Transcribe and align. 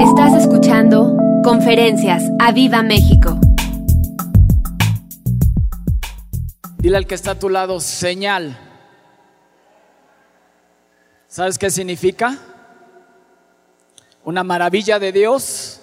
Estás 0.00 0.34
escuchando 0.34 1.16
Conferencias 1.42 2.22
a 2.38 2.52
Viva 2.52 2.82
México. 2.82 3.38
Dile 6.76 6.98
al 6.98 7.06
que 7.06 7.14
está 7.14 7.30
a 7.30 7.38
tu 7.38 7.48
lado, 7.48 7.80
señal. 7.80 8.58
¿Sabes 11.28 11.56
qué 11.56 11.70
significa? 11.70 12.36
Una 14.22 14.44
maravilla 14.44 14.98
de 14.98 15.12
Dios, 15.12 15.80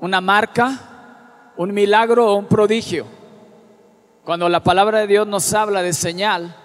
una 0.00 0.22
marca, 0.22 1.52
un 1.58 1.74
milagro 1.74 2.32
o 2.32 2.36
un 2.36 2.46
prodigio. 2.46 3.06
Cuando 4.24 4.48
la 4.48 4.62
palabra 4.62 5.00
de 5.00 5.08
Dios 5.08 5.26
nos 5.26 5.52
habla 5.52 5.82
de 5.82 5.92
señal, 5.92 6.56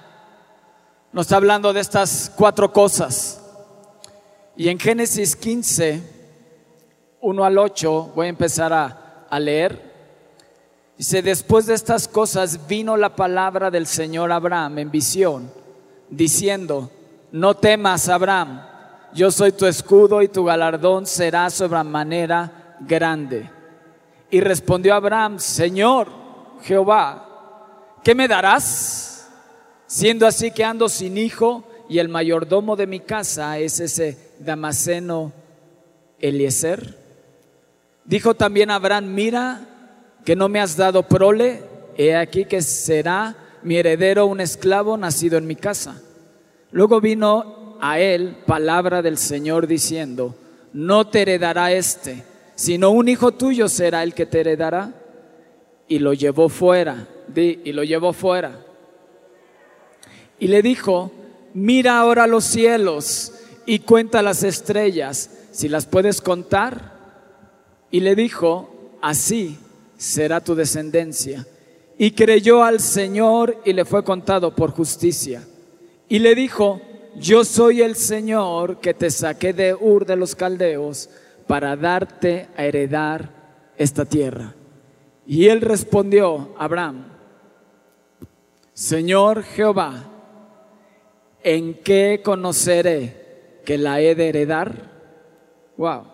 nos 1.11 1.25
está 1.25 1.35
hablando 1.35 1.73
de 1.73 1.81
estas 1.81 2.31
cuatro 2.33 2.71
cosas. 2.71 3.41
Y 4.55 4.69
en 4.69 4.79
Génesis 4.79 5.35
15, 5.35 6.20
1 7.21 7.45
al 7.45 7.57
8, 7.57 8.11
voy 8.15 8.25
a 8.25 8.29
empezar 8.29 8.73
a, 8.73 9.25
a 9.29 9.39
leer. 9.39 9.91
Dice, 10.97 11.21
después 11.21 11.65
de 11.65 11.73
estas 11.73 12.07
cosas 12.07 12.67
vino 12.67 12.97
la 12.97 13.15
palabra 13.15 13.71
del 13.71 13.87
Señor 13.87 14.31
Abraham 14.31 14.79
en 14.79 14.91
visión, 14.91 15.51
diciendo, 16.09 16.91
no 17.31 17.55
temas, 17.55 18.09
Abraham, 18.09 18.61
yo 19.13 19.31
soy 19.31 19.51
tu 19.51 19.65
escudo 19.65 20.21
y 20.21 20.27
tu 20.27 20.45
galardón 20.45 21.05
será 21.05 21.49
sobremanera 21.49 22.75
grande. 22.81 23.49
Y 24.29 24.39
respondió 24.41 24.93
Abraham, 24.93 25.39
Señor 25.39 26.07
Jehová, 26.63 27.97
¿qué 28.03 28.15
me 28.15 28.27
darás? 28.27 29.29
Siendo 29.87 30.25
así 30.25 30.51
que 30.51 30.63
ando 30.63 30.87
sin 30.87 31.17
hijo 31.17 31.63
y 31.89 31.99
el 31.99 32.07
mayordomo 32.07 32.75
de 32.75 32.87
mi 32.87 33.01
casa 33.01 33.57
es 33.57 33.79
ese 33.79 34.35
Damaseno 34.39 35.33
Eliezer. 36.19 37.00
Dijo 38.05 38.33
también 38.33 38.71
Abraham, 38.71 39.13
mira 39.13 39.67
que 40.25 40.35
no 40.35 40.49
me 40.49 40.59
has 40.59 40.75
dado 40.75 41.03
prole, 41.03 41.63
he 41.97 42.15
aquí 42.15 42.45
que 42.45 42.61
será 42.61 43.35
mi 43.63 43.77
heredero 43.77 44.25
un 44.25 44.41
esclavo 44.41 44.97
nacido 44.97 45.37
en 45.37 45.47
mi 45.47 45.55
casa. 45.55 46.01
Luego 46.71 47.01
vino 47.01 47.77
a 47.81 47.99
él 47.99 48.37
palabra 48.45 49.01
del 49.01 49.17
Señor 49.17 49.67
diciendo, 49.67 50.35
no 50.73 51.07
te 51.07 51.23
heredará 51.23 51.71
este, 51.71 52.23
sino 52.55 52.91
un 52.91 53.09
hijo 53.09 53.31
tuyo 53.31 53.67
será 53.67 54.03
el 54.03 54.13
que 54.13 54.25
te 54.25 54.41
heredará. 54.41 54.93
Y 55.87 55.99
lo 55.99 56.13
llevó 56.13 56.47
fuera, 56.47 57.07
y 57.35 57.73
lo 57.73 57.83
llevó 57.83 58.13
fuera. 58.13 58.59
Y 60.39 60.47
le 60.47 60.61
dijo, 60.61 61.11
mira 61.53 61.99
ahora 61.99 62.27
los 62.27 62.45
cielos 62.45 63.33
y 63.65 63.79
cuenta 63.79 64.21
las 64.21 64.43
estrellas, 64.43 65.29
si 65.51 65.67
las 65.67 65.85
puedes 65.85 66.21
contar. 66.21 67.00
Y 67.91 67.99
le 67.99 68.15
dijo, 68.15 68.97
así 69.01 69.57
será 69.97 70.41
tu 70.41 70.55
descendencia. 70.55 71.45
Y 71.97 72.11
creyó 72.11 72.63
al 72.63 72.79
Señor 72.79 73.61
y 73.65 73.73
le 73.73 73.85
fue 73.85 74.03
contado 74.03 74.55
por 74.55 74.71
justicia. 74.71 75.43
Y 76.09 76.19
le 76.19 76.33
dijo, 76.33 76.81
yo 77.15 77.43
soy 77.43 77.81
el 77.81 77.95
Señor 77.95 78.79
que 78.79 78.93
te 78.93 79.11
saqué 79.11 79.53
de 79.53 79.75
Ur 79.75 80.05
de 80.05 80.15
los 80.15 80.35
Caldeos 80.35 81.09
para 81.45 81.75
darte 81.75 82.47
a 82.55 82.65
heredar 82.65 83.73
esta 83.77 84.05
tierra. 84.05 84.55
Y 85.27 85.47
él 85.47 85.61
respondió, 85.61 86.55
Abraham, 86.57 87.05
Señor 88.73 89.43
Jehová, 89.43 90.05
¿en 91.43 91.75
qué 91.75 92.21
conoceré 92.23 93.21
que 93.65 93.77
la 93.77 94.01
he 94.01 94.15
de 94.15 94.29
heredar. 94.29 94.73
Wow. 95.77 96.10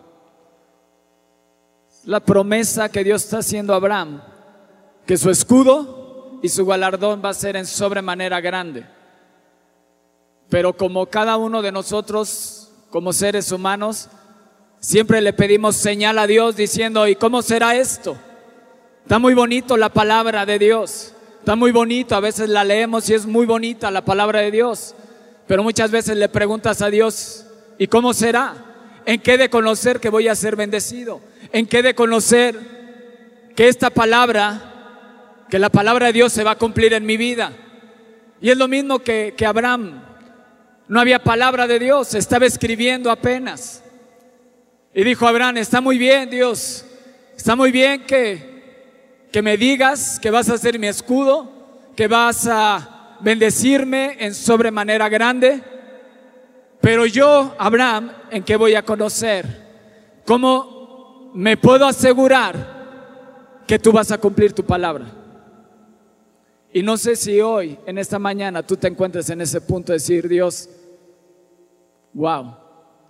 La 2.08 2.20
promesa 2.20 2.88
que 2.88 3.04
Dios 3.04 3.24
está 3.24 3.40
haciendo 3.40 3.74
a 3.74 3.76
Abraham, 3.76 4.22
que 5.04 5.18
su 5.18 5.28
escudo 5.28 6.38
y 6.42 6.48
su 6.48 6.64
galardón 6.64 7.20
va 7.22 7.28
a 7.28 7.34
ser 7.34 7.54
en 7.54 7.66
sobremanera 7.66 8.40
grande. 8.40 8.86
Pero 10.48 10.74
como 10.74 11.04
cada 11.04 11.36
uno 11.36 11.60
de 11.60 11.70
nosotros, 11.70 12.70
como 12.88 13.12
seres 13.12 13.52
humanos, 13.52 14.08
siempre 14.80 15.20
le 15.20 15.34
pedimos 15.34 15.76
señal 15.76 16.18
a 16.18 16.26
Dios 16.26 16.56
diciendo, 16.56 17.06
¿y 17.06 17.14
cómo 17.14 17.42
será 17.42 17.76
esto? 17.76 18.16
Está 19.02 19.18
muy 19.18 19.34
bonito 19.34 19.76
la 19.76 19.90
palabra 19.90 20.46
de 20.46 20.58
Dios. 20.58 21.12
Está 21.40 21.56
muy 21.56 21.72
bonito, 21.72 22.16
a 22.16 22.20
veces 22.20 22.48
la 22.48 22.64
leemos 22.64 23.10
y 23.10 23.12
es 23.12 23.26
muy 23.26 23.44
bonita 23.44 23.90
la 23.90 24.02
palabra 24.02 24.40
de 24.40 24.50
Dios. 24.50 24.94
Pero 25.46 25.62
muchas 25.62 25.90
veces 25.90 26.16
le 26.16 26.30
preguntas 26.30 26.80
a 26.80 26.88
Dios, 26.88 27.44
¿y 27.76 27.86
cómo 27.86 28.14
será? 28.14 28.67
¿En 29.08 29.20
qué 29.20 29.38
de 29.38 29.48
conocer 29.48 30.00
que 30.00 30.10
voy 30.10 30.28
a 30.28 30.34
ser 30.34 30.54
bendecido? 30.54 31.22
¿En 31.50 31.66
qué 31.66 31.82
de 31.82 31.94
conocer 31.94 32.60
que 33.56 33.68
esta 33.68 33.88
palabra, 33.88 35.46
que 35.48 35.58
la 35.58 35.70
palabra 35.70 36.08
de 36.08 36.12
Dios 36.12 36.30
se 36.30 36.44
va 36.44 36.50
a 36.50 36.58
cumplir 36.58 36.92
en 36.92 37.06
mi 37.06 37.16
vida? 37.16 37.54
Y 38.38 38.50
es 38.50 38.58
lo 38.58 38.68
mismo 38.68 38.98
que, 38.98 39.32
que 39.34 39.46
Abraham. 39.46 40.04
No 40.88 41.00
había 41.00 41.24
palabra 41.24 41.66
de 41.66 41.78
Dios, 41.78 42.12
estaba 42.12 42.44
escribiendo 42.44 43.10
apenas. 43.10 43.82
Y 44.92 45.04
dijo 45.04 45.26
Abraham, 45.26 45.56
está 45.56 45.80
muy 45.80 45.96
bien 45.96 46.28
Dios, 46.28 46.84
está 47.34 47.56
muy 47.56 47.72
bien 47.72 48.04
que, 48.04 49.30
que 49.32 49.40
me 49.40 49.56
digas 49.56 50.18
que 50.20 50.30
vas 50.30 50.50
a 50.50 50.58
ser 50.58 50.78
mi 50.78 50.86
escudo, 50.86 51.90
que 51.96 52.08
vas 52.08 52.46
a 52.46 53.16
bendecirme 53.20 54.18
en 54.20 54.34
sobremanera 54.34 55.08
grande. 55.08 55.62
Pero 56.80 57.06
yo, 57.06 57.54
Abraham, 57.58 58.12
¿en 58.30 58.42
qué 58.44 58.56
voy 58.56 58.74
a 58.74 58.84
conocer? 58.84 59.68
¿Cómo 60.24 61.30
me 61.34 61.56
puedo 61.56 61.86
asegurar 61.86 62.78
que 63.66 63.78
tú 63.78 63.92
vas 63.92 64.10
a 64.12 64.18
cumplir 64.18 64.52
tu 64.52 64.64
palabra? 64.64 65.06
Y 66.72 66.82
no 66.82 66.96
sé 66.96 67.16
si 67.16 67.40
hoy, 67.40 67.78
en 67.86 67.98
esta 67.98 68.18
mañana, 68.18 68.62
tú 68.62 68.76
te 68.76 68.88
encuentres 68.88 69.28
en 69.30 69.40
ese 69.40 69.60
punto 69.60 69.92
de 69.92 69.98
decir, 69.98 70.28
Dios, 70.28 70.68
wow, 72.12 72.54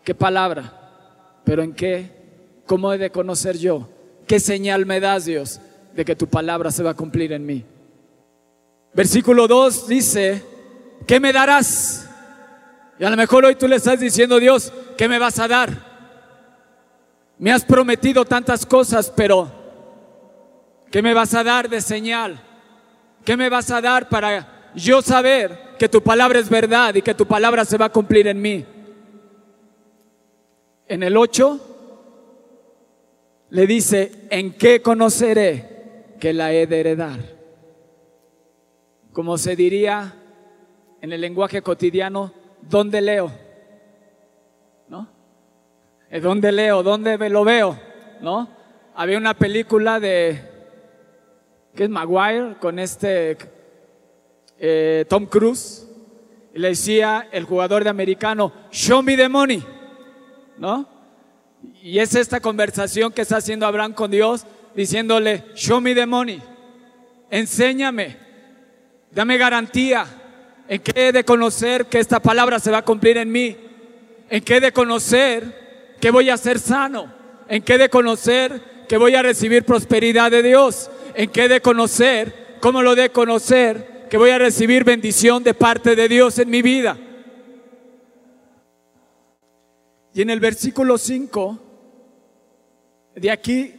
qué 0.05 0.15
palabra, 0.15 1.41
pero 1.45 1.63
¿en 1.63 1.75
qué? 1.75 2.11
¿Cómo 2.67 2.93
he 2.93 2.99
de 2.99 3.11
conocer 3.11 3.59
yo? 3.59 3.89
¿Qué 4.27 4.41
señal 4.41 4.87
me 4.87 5.01
das, 5.01 5.25
Dios, 5.25 5.61
de 5.95 6.05
que 6.05 6.15
tu 6.15 6.27
palabra 6.27 6.71
se 6.71 6.83
va 6.83 6.91
a 6.91 6.97
cumplir 6.97 7.33
en 7.33 7.45
mí? 7.45 7.65
Versículo 8.95 9.49
2 9.49 9.89
dice, 9.89 10.43
¿qué 11.07 11.21
me 11.21 11.33
darás? 11.33 12.08
Y 12.99 13.05
a 13.05 13.11
lo 13.11 13.17
mejor 13.17 13.45
hoy 13.45 13.55
tú 13.55 13.69
le 13.69 13.77
estás 13.77 14.01
diciendo, 14.01 14.39
Dios, 14.41 14.73
¿qué 14.97 15.09
me 15.09 15.19
vas 15.19 15.39
a 15.39 15.49
dar? 15.49 15.71
Me 17.39 17.53
has 17.53 17.65
prometido 17.65 18.25
tantas 18.25 18.67
cosas, 18.67 19.13
pero 19.15 19.51
¿qué 20.91 21.03
me 21.03 21.15
vas 21.15 21.35
a 21.35 21.45
dar 21.45 21.69
de 21.69 21.81
señal? 21.81 22.41
¿Qué 23.25 23.37
me 23.37 23.49
vas 23.49 23.71
a 23.71 23.81
dar 23.81 24.09
para 24.09 24.71
yo 24.75 25.01
saber 25.03 25.77
que 25.79 25.89
tu 25.89 26.03
palabra 26.03 26.39
es 26.39 26.49
verdad 26.49 26.95
y 26.95 27.03
que 27.03 27.15
tu 27.15 27.27
palabra 27.27 27.65
se 27.65 27.79
va 27.79 27.87
a 27.87 27.93
cumplir 27.93 28.27
en 28.27 28.41
mí? 28.41 28.67
En 30.89 31.03
el 31.03 31.17
8 31.17 31.61
le 33.51 33.67
dice, 33.67 34.27
¿en 34.31 34.55
qué 34.55 34.83
conoceré 34.83 36.17
que 36.19 36.33
la 36.33 36.53
he 36.53 36.67
de 36.67 36.81
heredar? 36.81 37.39
como 39.19 39.37
se 39.37 39.57
diría 39.57 40.15
en 41.01 41.13
el 41.13 41.21
lenguaje 41.21 41.61
cotidiano, 41.61 42.33
¿dónde 42.69 43.01
leo? 43.01 43.33
¿No? 44.89 45.09
¿Dónde 46.23 46.53
leo? 46.53 46.83
¿Dónde 46.83 47.17
lo 47.29 47.45
veo? 47.45 47.79
¿No? 48.21 48.49
Había 48.95 49.19
una 49.19 49.35
película 49.35 50.01
de, 50.01 50.43
¿qué 51.75 51.85
es 51.85 51.91
Maguire? 51.91 52.57
Con 52.61 52.79
este 52.79 53.37
eh, 54.59 55.05
Tom 55.09 55.27
Cruise. 55.27 55.87
Y 56.55 56.59
le 56.59 56.69
decía 56.69 57.29
el 57.31 57.45
jugador 57.45 57.85
de 57.85 57.91
americano, 57.91 58.53
show 58.71 59.03
me 59.03 59.17
the 59.17 59.29
money. 59.29 59.65
¿No? 60.57 60.89
Y 61.83 61.99
es 61.99 62.15
esta 62.15 62.41
conversación 62.41 63.13
que 63.13 63.23
está 63.23 63.37
haciendo 63.37 63.67
Abraham 63.67 63.93
con 63.93 64.11
Dios, 64.11 64.47
diciéndole, 64.75 65.45
show 65.55 65.81
me 65.81 65.95
the 65.95 66.07
money. 66.07 66.43
Enséñame 67.31 68.29
Dame 69.11 69.39
garantía 69.39 70.07
en 70.69 70.83
qué 70.83 71.09
he 71.09 71.13
de 71.13 71.25
conocer 71.25 71.87
que 71.87 71.99
esta 71.99 72.21
palabra 72.21 72.61
se 72.61 72.71
va 72.71 72.79
a 72.79 72.85
cumplir 72.85 73.17
en 73.17 73.33
mí. 73.33 73.57
En 74.29 74.45
qué 74.45 74.57
he 74.57 74.61
de 74.61 74.73
conocer 74.73 75.97
que 75.99 76.11
voy 76.11 76.29
a 76.29 76.37
ser 76.37 76.59
sano. 76.59 77.11
En 77.49 77.63
qué 77.63 77.75
he 77.75 77.79
de 77.79 77.89
conocer 77.89 78.87
que 78.87 78.99
voy 78.99 79.15
a 79.15 79.23
recibir 79.23 79.65
prosperidad 79.65 80.31
de 80.31 80.43
Dios. 80.43 80.91
En 81.15 81.31
qué 81.31 81.45
he 81.45 81.49
de 81.49 81.63
conocer, 81.63 82.59
cómo 82.61 82.83
lo 82.83 82.95
de 82.95 83.11
conocer, 83.11 84.07
que 84.11 84.19
voy 84.19 84.29
a 84.29 84.39
recibir 84.39 84.85
bendición 84.85 85.43
de 85.43 85.55
parte 85.55 85.97
de 85.97 86.07
Dios 86.07 86.39
en 86.39 86.51
mi 86.51 86.61
vida. 86.61 86.99
Y 90.13 90.21
en 90.21 90.29
el 90.29 90.41
versículo 90.41 90.99
5, 90.99 91.59
de 93.17 93.31
aquí 93.31 93.75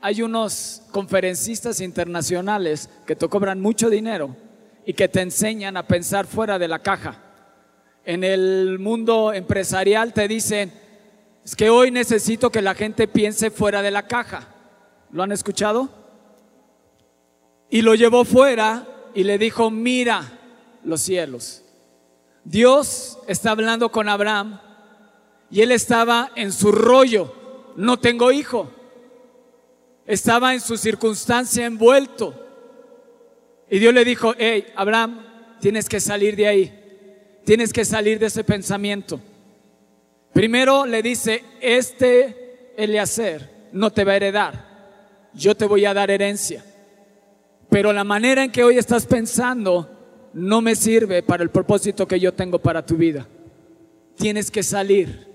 hay 0.00 0.22
unos 0.22 0.82
conferencistas 0.92 1.80
internacionales 1.80 2.88
que 3.06 3.16
te 3.16 3.28
cobran 3.28 3.60
mucho 3.60 3.90
dinero 3.90 4.36
y 4.84 4.94
que 4.94 5.08
te 5.08 5.20
enseñan 5.20 5.76
a 5.76 5.86
pensar 5.86 6.26
fuera 6.26 6.58
de 6.58 6.68
la 6.68 6.80
caja. 6.80 7.20
En 8.04 8.24
el 8.24 8.78
mundo 8.78 9.32
empresarial 9.32 10.12
te 10.12 10.26
dicen, 10.28 10.72
Es 11.44 11.56
que 11.56 11.70
hoy 11.70 11.90
necesito 11.90 12.50
que 12.50 12.62
la 12.62 12.74
gente 12.74 13.08
piense 13.08 13.50
fuera 13.50 13.82
de 13.82 13.90
la 13.90 14.06
caja. 14.06 14.48
¿Lo 15.10 15.22
han 15.22 15.32
escuchado? 15.32 15.88
Y 17.68 17.82
lo 17.82 17.94
llevó 17.94 18.24
fuera 18.24 18.86
y 19.14 19.24
le 19.24 19.38
dijo, 19.38 19.70
mira 19.70 20.38
los 20.84 21.00
cielos. 21.00 21.62
Dios 22.44 23.18
está 23.26 23.52
hablando 23.52 23.90
con 23.90 24.08
Abraham 24.08 24.60
y 25.50 25.60
él 25.60 25.70
estaba 25.70 26.32
en 26.34 26.52
su 26.52 26.72
rollo, 26.72 27.72
no 27.76 27.98
tengo 27.98 28.32
hijo. 28.32 28.70
Estaba 30.06 30.54
en 30.54 30.60
su 30.60 30.76
circunstancia 30.76 31.64
envuelto. 31.64 32.41
Y 33.72 33.78
Dios 33.78 33.94
le 33.94 34.04
dijo, 34.04 34.34
hey, 34.36 34.66
Abraham, 34.76 35.24
tienes 35.58 35.88
que 35.88 35.98
salir 35.98 36.36
de 36.36 36.46
ahí, 36.46 37.40
tienes 37.42 37.72
que 37.72 37.86
salir 37.86 38.18
de 38.18 38.26
ese 38.26 38.44
pensamiento. 38.44 39.18
Primero 40.34 40.84
le 40.84 41.00
dice, 41.00 41.42
este 41.58 42.74
Eleazar 42.76 43.48
no 43.72 43.90
te 43.90 44.04
va 44.04 44.12
a 44.12 44.16
heredar, 44.16 45.30
yo 45.32 45.54
te 45.54 45.64
voy 45.64 45.86
a 45.86 45.94
dar 45.94 46.10
herencia. 46.10 46.62
Pero 47.70 47.94
la 47.94 48.04
manera 48.04 48.44
en 48.44 48.52
que 48.52 48.62
hoy 48.62 48.76
estás 48.76 49.06
pensando 49.06 49.88
no 50.34 50.60
me 50.60 50.76
sirve 50.76 51.22
para 51.22 51.42
el 51.42 51.48
propósito 51.48 52.06
que 52.06 52.20
yo 52.20 52.34
tengo 52.34 52.58
para 52.58 52.84
tu 52.84 52.96
vida. 52.96 53.26
Tienes 54.18 54.50
que 54.50 54.62
salir. 54.62 55.28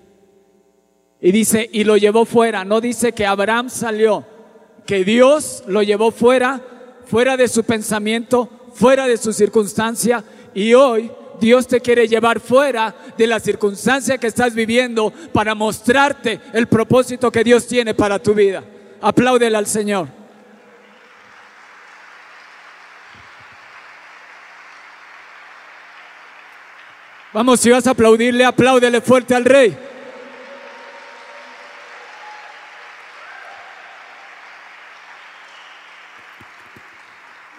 Y 1.20 1.32
dice, 1.32 1.68
y 1.74 1.86
lo 1.86 1.98
llevó 1.98 2.24
fuera. 2.24 2.64
No 2.64 2.82
dice 2.82 3.14
que 3.14 3.26
Abraham 3.26 3.72
salió, 3.72 4.28
que 4.86 5.04
Dios 5.04 5.64
lo 5.66 5.82
llevó 5.82 6.12
fuera, 6.12 6.77
fuera 7.10 7.38
de 7.38 7.48
su 7.48 7.64
pensamiento, 7.64 8.50
fuera 8.74 9.08
de 9.08 9.18
su 9.18 9.34
circunstancia. 9.34 10.24
Y 10.54 10.74
hoy 10.74 11.12
Dios 11.40 11.68
te 11.68 11.82
quiere 11.82 12.08
llevar 12.08 12.40
fuera 12.40 12.96
de 13.18 13.28
la 13.28 13.40
circunstancia 13.40 14.18
que 14.18 14.28
estás 14.28 14.54
viviendo 14.54 15.12
para 15.32 15.56
mostrarte 15.56 16.40
el 16.54 16.68
propósito 16.68 17.32
que 17.32 17.44
Dios 17.44 17.68
tiene 17.68 17.94
para 17.94 18.20
tu 18.20 18.34
vida. 18.34 18.64
Apláudele 19.02 19.58
al 19.58 19.68
Señor. 19.68 20.08
Vamos, 27.34 27.60
si 27.60 27.70
vas 27.70 27.86
a 27.86 27.92
aplaudirle, 27.92 28.46
apláudele 28.46 29.00
fuerte 29.02 29.36
al 29.36 29.46
rey. 29.46 29.78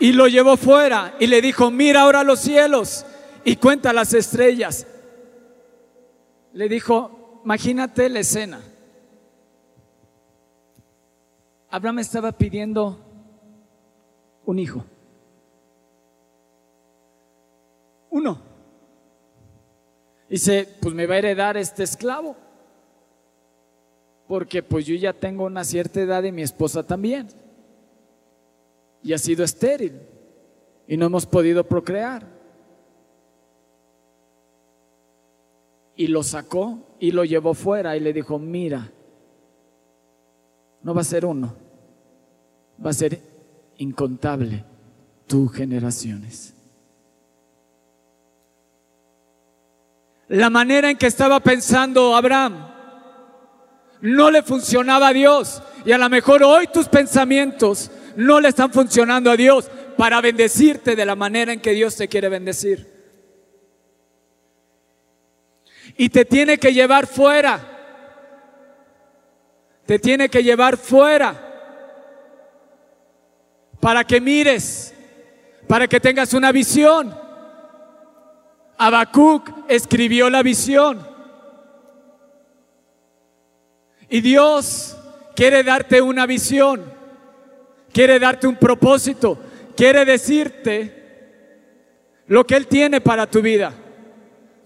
Y 0.00 0.12
lo 0.12 0.28
llevó 0.28 0.56
fuera 0.56 1.14
y 1.18 1.26
le 1.26 1.40
dijo, 1.40 1.70
mira 1.70 2.02
ahora 2.02 2.22
los 2.22 2.40
cielos 2.40 3.04
y 3.44 3.56
cuenta 3.56 3.92
las 3.92 4.14
estrellas. 4.14 4.86
Le 6.52 6.68
dijo, 6.68 7.40
imagínate 7.44 8.08
la 8.08 8.20
escena. 8.20 8.60
Abraham 11.70 11.98
estaba 11.98 12.32
pidiendo 12.32 12.98
un 14.44 14.58
hijo. 14.58 14.84
Uno. 18.10 18.38
Dice, 20.28 20.68
pues 20.80 20.94
me 20.94 21.06
va 21.06 21.14
a 21.14 21.18
heredar 21.18 21.56
este 21.56 21.82
esclavo. 21.82 22.36
Porque 24.26 24.62
pues 24.62 24.86
yo 24.86 24.94
ya 24.94 25.12
tengo 25.12 25.44
una 25.44 25.64
cierta 25.64 26.00
edad 26.00 26.22
y 26.22 26.32
mi 26.32 26.42
esposa 26.42 26.82
también. 26.82 27.28
Y 29.02 29.12
ha 29.12 29.18
sido 29.18 29.44
estéril. 29.44 30.00
Y 30.86 30.96
no 30.96 31.06
hemos 31.06 31.26
podido 31.26 31.64
procrear. 31.64 32.26
Y 35.96 36.06
lo 36.06 36.22
sacó 36.22 36.78
y 37.00 37.10
lo 37.10 37.24
llevó 37.24 37.54
fuera 37.54 37.96
y 37.96 38.00
le 38.00 38.12
dijo, 38.12 38.38
mira, 38.38 38.90
no 40.82 40.94
va 40.94 41.00
a 41.00 41.04
ser 41.04 41.26
uno, 41.26 41.54
va 42.84 42.90
a 42.90 42.92
ser 42.92 43.20
incontable 43.78 44.64
tus 45.26 45.52
generaciones. 45.52 46.54
la 50.28 50.50
manera 50.50 50.90
en 50.90 50.96
que 50.96 51.06
estaba 51.06 51.40
pensando 51.40 52.14
Abraham 52.14 52.68
no 54.00 54.30
le 54.30 54.42
funcionaba 54.42 55.08
a 55.08 55.12
Dios. 55.12 55.62
Y 55.84 55.92
a 55.92 55.98
lo 55.98 56.08
mejor 56.08 56.42
hoy 56.42 56.68
tus 56.68 56.86
pensamientos 56.86 57.90
no 58.18 58.40
le 58.40 58.48
están 58.48 58.72
funcionando 58.72 59.30
a 59.30 59.36
Dios 59.36 59.70
para 59.96 60.20
bendecirte 60.20 60.94
de 60.94 61.06
la 61.06 61.16
manera 61.16 61.52
en 61.52 61.60
que 61.60 61.72
Dios 61.72 61.96
te 61.96 62.06
quiere 62.06 62.28
bendecir. 62.28 62.86
Y 65.96 66.10
te 66.10 66.24
tiene 66.24 66.58
que 66.58 66.72
llevar 66.72 67.06
fuera. 67.06 67.60
Te 69.86 69.98
tiene 69.98 70.28
que 70.28 70.42
llevar 70.42 70.76
fuera. 70.76 71.34
Para 73.80 74.04
que 74.04 74.20
mires, 74.20 74.94
para 75.66 75.88
que 75.88 75.98
tengas 75.98 76.34
una 76.34 76.52
visión 76.52 77.28
Habacuc 78.78 79.50
escribió 79.68 80.30
la 80.30 80.42
visión. 80.42 81.04
Y 84.08 84.20
Dios 84.20 84.96
quiere 85.34 85.64
darte 85.64 86.00
una 86.00 86.24
visión, 86.24 86.84
quiere 87.92 88.18
darte 88.18 88.46
un 88.46 88.56
propósito, 88.56 89.38
quiere 89.76 90.04
decirte 90.04 90.94
lo 92.26 92.46
que 92.46 92.56
Él 92.56 92.66
tiene 92.66 93.00
para 93.00 93.28
tu 93.28 93.40
vida. 93.42 93.72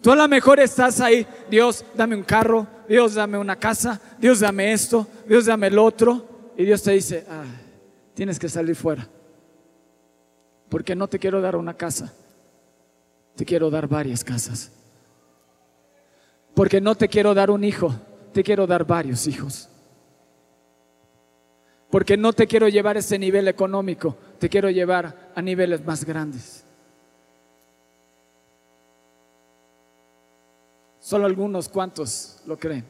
Tú 0.00 0.10
a 0.10 0.16
lo 0.16 0.26
mejor 0.26 0.58
estás 0.58 1.00
ahí, 1.00 1.26
Dios, 1.48 1.84
dame 1.94 2.16
un 2.16 2.24
carro, 2.24 2.66
Dios, 2.88 3.14
dame 3.14 3.38
una 3.38 3.56
casa, 3.56 4.00
Dios, 4.18 4.40
dame 4.40 4.72
esto, 4.72 5.06
Dios, 5.26 5.46
dame 5.46 5.68
el 5.68 5.78
otro. 5.78 6.52
Y 6.56 6.64
Dios 6.64 6.82
te 6.82 6.92
dice, 6.92 7.24
ah, 7.30 7.44
tienes 8.14 8.38
que 8.38 8.48
salir 8.48 8.74
fuera, 8.74 9.08
porque 10.68 10.94
no 10.94 11.08
te 11.08 11.18
quiero 11.18 11.40
dar 11.40 11.56
una 11.56 11.74
casa 11.74 12.12
te 13.34 13.44
quiero 13.44 13.70
dar 13.70 13.88
varias 13.88 14.24
casas. 14.24 14.70
Porque 16.54 16.80
no 16.80 16.94
te 16.94 17.08
quiero 17.08 17.34
dar 17.34 17.50
un 17.50 17.64
hijo, 17.64 17.94
te 18.32 18.42
quiero 18.42 18.66
dar 18.66 18.84
varios 18.84 19.26
hijos. 19.26 19.68
Porque 21.92 22.16
no 22.16 22.32
te 22.32 22.46
quiero 22.46 22.70
llevar 22.70 22.96
a 22.96 23.00
ese 23.00 23.18
nivel 23.18 23.48
económico, 23.48 24.16
te 24.38 24.48
quiero 24.48 24.70
llevar 24.70 25.30
a 25.34 25.42
niveles 25.42 25.84
más 25.84 26.06
grandes. 26.06 26.64
Solo 31.00 31.26
algunos 31.26 31.68
cuantos 31.68 32.40
lo 32.46 32.58
creen. 32.58 32.86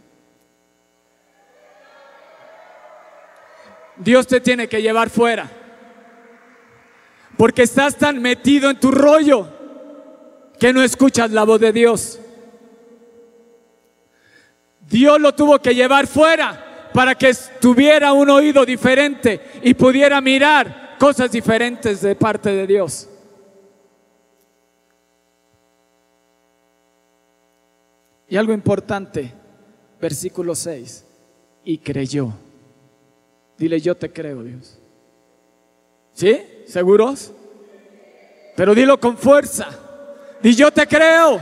Dios 3.96 4.28
te 4.28 4.40
tiene 4.40 4.68
que 4.68 4.80
llevar 4.80 5.10
fuera. 5.10 5.50
Porque 7.36 7.62
estás 7.62 7.98
tan 7.98 8.22
metido 8.22 8.70
en 8.70 8.78
tu 8.78 8.92
rollo 8.92 9.48
que 10.60 10.72
no 10.72 10.80
escuchas 10.80 11.32
la 11.32 11.42
voz 11.42 11.58
de 11.58 11.72
Dios. 11.72 12.20
Dios 14.88 15.20
lo 15.20 15.34
tuvo 15.34 15.58
que 15.58 15.74
llevar 15.74 16.06
fuera 16.06 16.68
para 16.92 17.14
que 17.14 17.32
tuviera 17.60 18.12
un 18.12 18.30
oído 18.30 18.64
diferente 18.64 19.40
y 19.62 19.74
pudiera 19.74 20.20
mirar 20.20 20.96
cosas 20.98 21.30
diferentes 21.30 22.00
de 22.00 22.14
parte 22.14 22.50
de 22.50 22.66
Dios. 22.66 23.08
Y 28.28 28.36
algo 28.36 28.52
importante, 28.52 29.32
versículo 30.00 30.54
6, 30.54 31.04
y 31.64 31.78
creyó. 31.78 32.32
Dile, 33.58 33.80
yo 33.80 33.94
te 33.94 34.10
creo, 34.10 34.42
Dios. 34.42 34.78
¿Sí? 36.14 36.40
¿Seguros? 36.66 37.32
Pero 38.56 38.74
dilo 38.74 38.98
con 38.98 39.16
fuerza. 39.16 39.68
Y 40.42 40.54
yo 40.54 40.70
te 40.70 40.86
creo. 40.86 41.40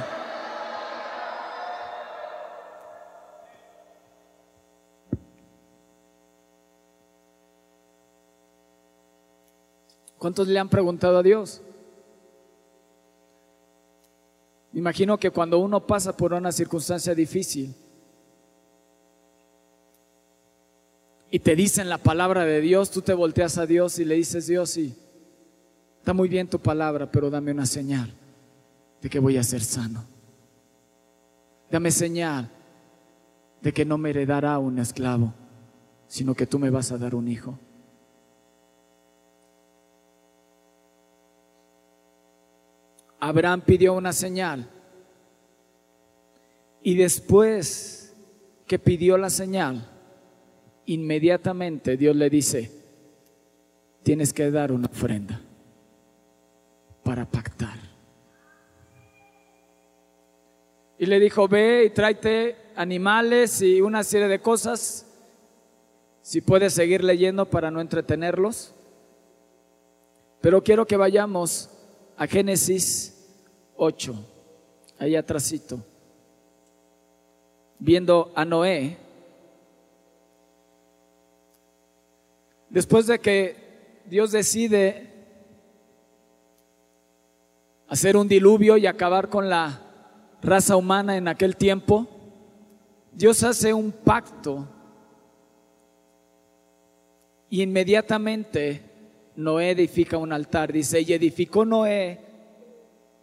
¿Cuántos 10.21 10.49
le 10.49 10.59
han 10.59 10.69
preguntado 10.69 11.17
a 11.17 11.23
Dios? 11.23 11.63
imagino 14.75 15.19
que 15.19 15.31
cuando 15.31 15.59
uno 15.59 15.85
pasa 15.85 16.15
por 16.15 16.35
una 16.35 16.53
circunstancia 16.53 17.15
difícil 17.15 17.75
y 21.31 21.39
te 21.39 21.57
dicen 21.57 21.89
la 21.89 21.97
palabra 21.99 22.45
de 22.45 22.61
Dios, 22.61 22.91
tú 22.91 23.01
te 23.01 23.15
volteas 23.15 23.57
a 23.57 23.65
Dios 23.65 23.99
y 23.99 24.05
le 24.05 24.17
dices, 24.17 24.47
Dios, 24.47 24.69
sí, 24.69 24.95
está 25.99 26.13
muy 26.13 26.29
bien 26.29 26.49
tu 26.49 26.59
palabra, 26.59 27.11
pero 27.11 27.31
dame 27.31 27.51
una 27.51 27.65
señal 27.65 28.13
de 29.01 29.09
que 29.09 29.19
voy 29.19 29.39
a 29.39 29.43
ser 29.43 29.63
sano. 29.63 30.05
Dame 31.71 31.91
señal 31.91 32.51
de 33.63 33.73
que 33.73 33.87
no 33.87 33.97
me 33.97 34.11
heredará 34.11 34.59
un 34.59 34.79
esclavo, 34.79 35.33
sino 36.09 36.35
que 36.35 36.47
tú 36.47 36.59
me 36.59 36.69
vas 36.69 36.93
a 36.93 36.99
dar 36.99 37.15
un 37.15 37.27
hijo. 37.27 37.59
Abraham 43.21 43.61
pidió 43.61 43.93
una 43.95 44.13
señal 44.13 44.67
y 46.83 46.97
después 46.97 48.17
que 48.67 48.79
pidió 48.79 49.19
la 49.19 49.29
señal, 49.29 49.87
inmediatamente 50.87 51.99
Dios 51.99 52.17
le 52.17 52.31
dice, 52.31 52.71
tienes 54.03 54.33
que 54.33 54.51
dar 54.51 54.73
una 54.73 54.87
ofrenda 54.87 55.41
para 57.05 57.27
pactar. 57.27 57.79
Y 60.99 61.07
le 61.07 61.19
dijo, 61.21 61.49
ve 61.49 61.85
y 61.87 61.91
tráete 61.91 62.57
animales 62.77 63.61
y 63.63 63.81
una 63.81 64.03
serie 64.05 64.29
de 64.29 64.41
cosas. 64.41 65.07
Si 66.21 66.41
puedes 66.43 66.75
seguir 66.75 67.03
leyendo 67.03 67.47
para 67.47 67.71
no 67.71 67.81
entretenerlos. 67.81 68.75
Pero 70.43 70.63
quiero 70.63 70.87
que 70.87 70.99
vayamos 70.99 71.71
a 72.21 72.27
Génesis 72.27 73.17
8, 73.77 74.15
ahí 74.99 75.17
atrásito, 75.17 75.83
viendo 77.79 78.31
a 78.35 78.45
Noé. 78.45 78.99
Después 82.69 83.07
de 83.07 83.19
que 83.21 84.03
Dios 84.05 84.33
decide 84.33 85.11
hacer 87.89 88.19
un 88.19 88.29
diluvio 88.29 88.77
y 88.77 88.87
acabar 88.87 89.31
con 89.31 89.49
la 89.49 89.81
raza 90.43 90.77
humana 90.77 91.17
en 91.17 91.27
aquel 91.27 91.57
tiempo, 91.57 92.07
Dios 93.13 93.43
hace 93.45 93.73
un 93.73 93.91
pacto 93.93 94.69
y 97.49 97.63
inmediatamente 97.63 98.90
Noé 99.37 99.71
edifica 99.71 100.19
un 100.19 100.33
altar. 100.33 100.73
Dice, 100.73 101.01
y 101.01 101.13
edificó 101.13 101.65
Noé, 101.65 102.21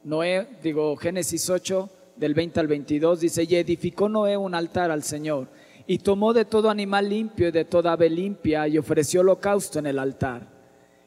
Noé, 0.03 0.47
digo 0.63 0.95
Génesis 0.95 1.49
8, 1.49 1.89
del 2.15 2.33
20 2.33 2.59
al 2.59 2.67
22, 2.67 3.19
dice, 3.21 3.43
y 3.47 3.55
edificó 3.55 4.09
Noé 4.09 4.37
un 4.37 4.55
altar 4.55 4.91
al 4.91 5.03
Señor, 5.03 5.47
y 5.85 5.99
tomó 5.99 6.33
de 6.33 6.45
todo 6.45 6.69
animal 6.69 7.09
limpio 7.09 7.49
y 7.49 7.51
de 7.51 7.65
toda 7.65 7.93
ave 7.93 8.09
limpia, 8.09 8.67
y 8.67 8.77
ofreció 8.77 9.21
holocausto 9.21 9.79
en 9.79 9.87
el 9.87 9.99
altar. 9.99 10.55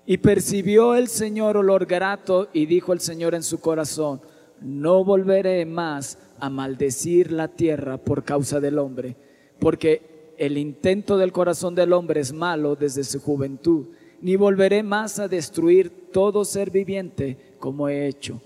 Y 0.06 0.18
percibió 0.18 0.94
el 0.94 1.08
Señor 1.08 1.56
olor 1.56 1.86
grato, 1.86 2.48
y 2.52 2.66
dijo 2.66 2.92
el 2.92 3.00
Señor 3.00 3.34
en 3.34 3.42
su 3.42 3.60
corazón, 3.60 4.20
no 4.60 5.04
volveré 5.04 5.64
más 5.66 6.18
a 6.38 6.50
maldecir 6.50 7.32
la 7.32 7.48
tierra 7.48 7.98
por 7.98 8.24
causa 8.24 8.60
del 8.60 8.78
hombre, 8.78 9.16
porque 9.58 10.34
el 10.38 10.56
intento 10.56 11.18
del 11.18 11.32
corazón 11.32 11.74
del 11.74 11.92
hombre 11.92 12.20
es 12.20 12.32
malo 12.32 12.76
desde 12.76 13.04
su 13.04 13.20
juventud, 13.20 13.88
ni 14.20 14.36
volveré 14.36 14.82
más 14.82 15.18
a 15.18 15.28
destruir 15.28 16.10
todo 16.12 16.44
ser 16.44 16.70
viviente 16.70 17.54
como 17.58 17.88
he 17.88 18.06
hecho. 18.06 18.40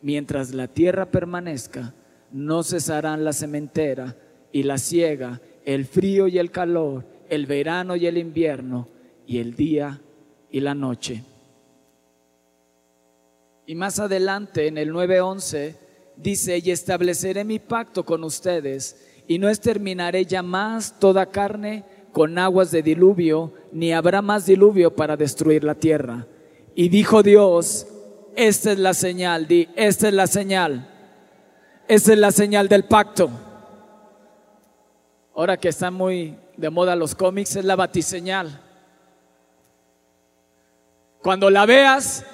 Mientras 0.00 0.54
la 0.54 0.68
tierra 0.68 1.10
permanezca, 1.10 1.94
no 2.30 2.62
cesarán 2.62 3.24
la 3.24 3.32
sementera 3.32 4.16
y 4.52 4.62
la 4.62 4.78
siega, 4.78 5.40
el 5.64 5.86
frío 5.86 6.28
y 6.28 6.38
el 6.38 6.50
calor, 6.50 7.04
el 7.28 7.46
verano 7.46 7.96
y 7.96 8.06
el 8.06 8.16
invierno, 8.16 8.88
y 9.26 9.38
el 9.38 9.54
día 9.54 10.00
y 10.50 10.60
la 10.60 10.74
noche. 10.74 11.22
Y 13.66 13.74
más 13.74 13.98
adelante 13.98 14.66
en 14.66 14.78
el 14.78 14.90
9:11 14.90 15.74
dice, 16.16 16.58
y 16.64 16.70
estableceré 16.70 17.44
mi 17.44 17.58
pacto 17.58 18.04
con 18.04 18.24
ustedes, 18.24 19.04
y 19.26 19.38
no 19.38 19.50
exterminaré 19.50 20.24
ya 20.24 20.42
más 20.42 20.98
toda 20.98 21.26
carne 21.26 21.84
con 22.12 22.38
aguas 22.38 22.70
de 22.70 22.82
diluvio, 22.82 23.52
ni 23.72 23.92
habrá 23.92 24.22
más 24.22 24.46
diluvio 24.46 24.94
para 24.94 25.16
destruir 25.16 25.64
la 25.64 25.74
tierra. 25.74 26.26
Y 26.74 26.88
dijo 26.88 27.22
Dios, 27.22 27.86
esta 28.36 28.72
es 28.72 28.78
la 28.78 28.94
señal, 28.94 29.46
di, 29.46 29.68
esta 29.74 30.08
es 30.08 30.14
la 30.14 30.26
señal, 30.26 30.88
esta 31.88 32.12
es 32.12 32.18
la 32.18 32.30
señal 32.30 32.68
del 32.68 32.84
pacto. 32.84 33.30
Ahora 35.34 35.56
que 35.56 35.68
están 35.68 35.94
muy 35.94 36.36
de 36.56 36.70
moda 36.70 36.96
los 36.96 37.14
cómics, 37.14 37.56
es 37.56 37.64
la 37.64 37.76
batiseñal. 37.76 38.60
Cuando 41.22 41.50
la 41.50 41.66
veas, 41.66 42.24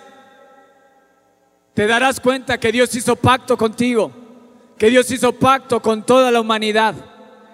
te 1.75 1.87
darás 1.87 2.21
cuenta 2.21 2.59
que 2.59 2.71
Dios 2.71 2.95
hizo 2.95 3.17
pacto 3.17 3.57
contigo, 3.57 4.13
que 4.79 4.89
Dios 4.89 5.11
hizo 5.11 5.33
pacto 5.33 5.81
con 5.81 6.05
toda 6.05 6.31
la 6.31 6.41
humanidad. 6.41 6.95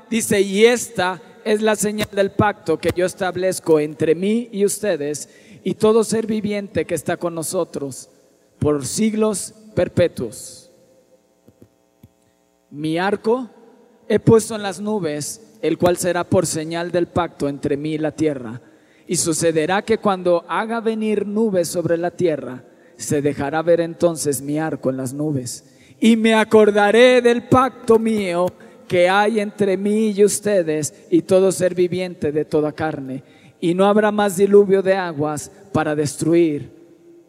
Dice, 0.09 0.41
y 0.41 0.67
esta 0.67 1.21
es 1.45 1.63
la 1.63 1.77
señal 1.77 2.09
del 2.13 2.31
pacto 2.31 2.79
que 2.79 2.91
yo 2.95 3.07
establezco 3.07 3.81
entre 3.81 4.15
mí 4.15 4.49
y 4.53 4.65
ustedes 4.65 5.29
y 5.63 5.75
todo 5.75 6.05
ser 6.05 6.27
viviente 6.27 6.85
que 6.85 6.95
está 6.95 7.17
con 7.17 7.35
nosotros 7.35 8.09
por 8.59 8.87
siglos 8.87 9.55
perpetuos. 9.75 10.71
Mi 12.71 12.99
arco 12.99 13.51
he 14.09 14.19
puesto 14.19 14.55
en 14.55 14.63
las 14.63 14.81
nubes, 14.81 15.59
el 15.63 15.79
cual 15.79 15.97
será 15.97 16.25
por 16.25 16.47
señal 16.47 16.93
del 16.93 17.09
pacto 17.09 17.49
entre 17.49 17.77
mí 17.77 17.95
y 17.95 17.99
la 17.99 18.13
tierra. 18.13 18.61
Y 19.07 19.17
sucederá 19.17 19.83
que 19.83 19.99
cuando 19.99 20.45
haga 20.49 20.81
venir 20.81 21.27
nubes 21.27 21.69
sobre 21.69 21.97
la 21.97 22.11
tierra, 22.11 22.65
se 22.97 23.23
dejará 23.23 23.63
ver 23.63 23.81
entonces 23.81 24.41
mi 24.43 24.59
arco 24.59 24.91
en 24.91 24.99
las 24.99 25.13
nubes. 25.13 25.65
Y 25.99 26.17
me 26.17 26.35
acordaré 26.35 27.21
del 27.21 27.49
pacto 27.49 27.99
mío 27.99 28.47
que 28.91 29.09
hay 29.09 29.39
entre 29.39 29.77
mí 29.77 30.11
y 30.11 30.25
ustedes 30.25 31.07
y 31.11 31.23
todo 31.23 31.53
ser 31.53 31.77
viviente 31.77 32.33
de 32.33 32.45
toda 32.45 32.73
carne. 32.73 33.23
Y 33.61 33.73
no 33.73 33.85
habrá 33.85 34.11
más 34.11 34.37
diluvio 34.37 34.83
de 34.83 34.95
aguas 34.95 35.49
para 35.73 35.95
destruir 35.95 36.73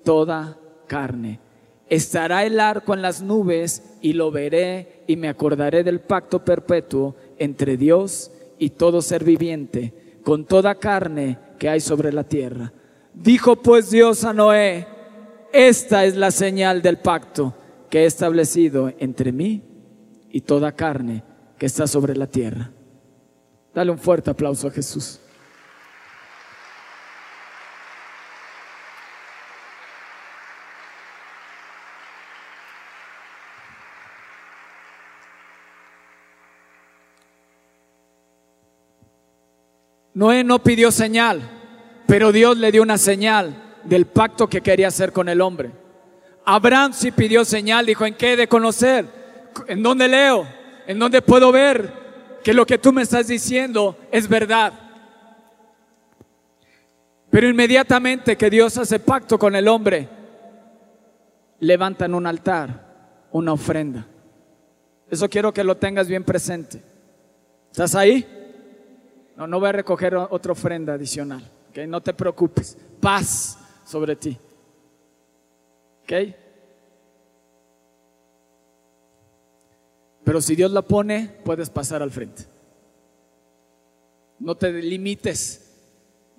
toda 0.04 0.58
carne. 0.88 1.40
Estará 1.88 2.46
el 2.46 2.60
arco 2.60 2.96
en 2.96 3.04
las 3.04 3.22
nubes 3.22 3.84
y 4.02 4.14
lo 4.14 4.32
veré 4.32 5.04
y 5.06 5.18
me 5.18 5.30
acordaré 5.30 5.84
del 5.84 6.00
pacto 6.00 6.44
perpetuo 6.44 7.16
entre 7.38 7.78
Dios 7.78 8.32
y 8.58 8.72
todo 8.72 9.00
ser 9.04 9.24
viviente, 9.24 9.94
con 10.24 10.46
toda 10.46 10.74
carne 10.74 11.38
que 11.60 11.70
hay 11.70 11.80
sobre 11.80 12.12
la 12.12 12.24
tierra. 12.24 12.74
Dijo 13.14 13.58
pues 13.58 13.92
Dios 13.92 14.24
a 14.24 14.34
Noé, 14.34 14.88
esta 15.54 16.06
es 16.06 16.16
la 16.16 16.32
señal 16.32 16.82
del 16.82 16.98
pacto 16.98 17.54
que 17.88 18.00
he 18.00 18.06
establecido 18.06 18.92
entre 18.98 19.32
mí 19.32 19.62
y 20.32 20.42
toda 20.42 20.72
carne 20.72 21.30
que 21.62 21.68
está 21.68 21.86
sobre 21.86 22.16
la 22.16 22.26
tierra. 22.26 22.72
Dale 23.72 23.92
un 23.92 24.00
fuerte 24.00 24.32
aplauso 24.32 24.68
a 24.68 24.72
Jesús. 24.72 25.20
Noé 40.16 40.44
no 40.44 40.64
pidió 40.64 40.92
señal, 40.92 41.48
pero 42.08 42.32
Dios 42.32 42.58
le 42.58 42.72
dio 42.72 42.82
una 42.82 42.98
señal 42.98 43.76
del 43.84 44.08
pacto 44.08 44.50
que 44.50 44.62
quería 44.62 44.88
hacer 44.88 45.12
con 45.12 45.30
el 45.30 45.40
hombre. 45.42 45.70
Abraham 46.44 46.94
sí 46.94 47.12
pidió 47.12 47.46
señal, 47.46 47.86
dijo, 47.86 48.04
¿en 48.04 48.16
qué 48.16 48.34
he 48.34 48.36
de 48.36 48.48
conocer? 48.48 49.06
¿En 49.68 49.84
dónde 49.84 50.08
leo? 50.08 50.61
¿En 50.88 51.00
dónde 51.00 51.22
puedo 51.22 51.52
ver 51.52 51.94
que 52.44 52.54
lo 52.54 52.66
que 52.66 52.78
tú 52.78 52.92
me 52.92 53.02
estás 53.02 53.28
diciendo 53.28 53.98
es 54.12 54.28
verdad? 54.28 54.74
Pero 57.30 57.48
inmediatamente 57.48 58.36
que 58.36 58.50
Dios 58.50 58.78
hace 58.78 59.00
pacto 59.00 59.40
con 59.40 59.56
el 59.56 59.68
hombre, 59.68 60.10
levantan 61.60 62.14
un 62.14 62.28
altar, 62.28 63.28
una 63.32 63.54
ofrenda. 63.54 64.06
Eso 65.10 65.30
quiero 65.30 65.54
que 65.54 65.64
lo 65.64 65.78
tengas 65.78 66.08
bien 66.08 66.24
presente. 66.24 66.82
¿Estás 67.72 67.96
ahí? 67.96 68.28
No, 69.38 69.48
no 69.48 69.60
voy 69.60 69.70
a 69.70 69.74
recoger 69.74 70.16
otra 70.16 70.52
ofrenda 70.52 70.94
adicional. 70.94 71.42
¿okay? 71.70 71.88
No 71.88 72.02
te 72.02 72.14
preocupes. 72.14 72.78
Paz 73.00 73.58
sobre 73.86 74.16
ti. 74.16 74.38
¿Ok? 76.04 76.41
Pero 80.32 80.40
si 80.40 80.56
Dios 80.56 80.72
la 80.72 80.82
pone, 80.82 81.30
puedes 81.44 81.70
pasar 81.70 82.02
al 82.02 82.10
frente. 82.10 82.44
No 84.40 84.56
te 84.56 84.72
limites. 84.72 85.76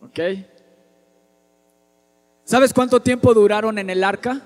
¿Ok? 0.01 0.19
¿Sabes 2.43 2.73
cuánto 2.73 3.03
tiempo 3.03 3.35
duraron 3.35 3.77
en 3.77 3.91
el 3.91 4.03
arca? 4.03 4.41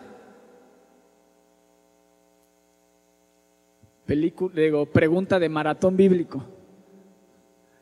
Película, 4.05 4.61
digo, 4.61 4.85
pregunta 4.87 5.39
de 5.39 5.49
maratón 5.49 5.97
bíblico. 5.97 6.45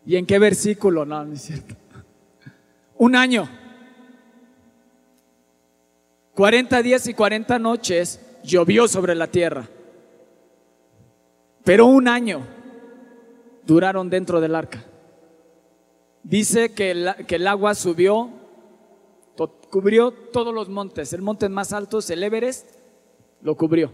¿Y 0.05 0.17
en 0.17 0.27
qué 0.27 0.39
versículo? 0.39 1.07
No, 1.07 1.25
no 1.25 1.33
es 1.33 1.41
cierto. 1.41 1.75
Un 2.99 3.17
año. 3.17 3.49
40 6.35 6.83
días 6.83 7.07
y 7.07 7.15
40 7.15 7.59
noches 7.59 8.21
llovió 8.43 8.87
sobre 8.87 9.15
la 9.15 9.29
tierra. 9.29 9.67
Pero 11.65 11.87
un 11.87 12.09
año 12.09 12.47
duraron 13.67 14.11
dentro 14.11 14.41
del 14.41 14.55
arca. 14.55 14.85
Dice 16.23 16.73
que 16.73 16.91
el, 16.91 17.27
que 17.27 17.37
el 17.37 17.47
agua 17.47 17.75
subió, 17.75 18.31
cubrió 19.71 20.13
todos 20.13 20.55
los 20.55 20.69
montes. 20.69 21.13
El 21.13 21.23
monte 21.23 21.49
más 21.49 21.73
alto, 21.73 21.99
el 22.09 22.23
Everest, 22.23 22.69
lo 23.41 23.57
cubrió. 23.57 23.93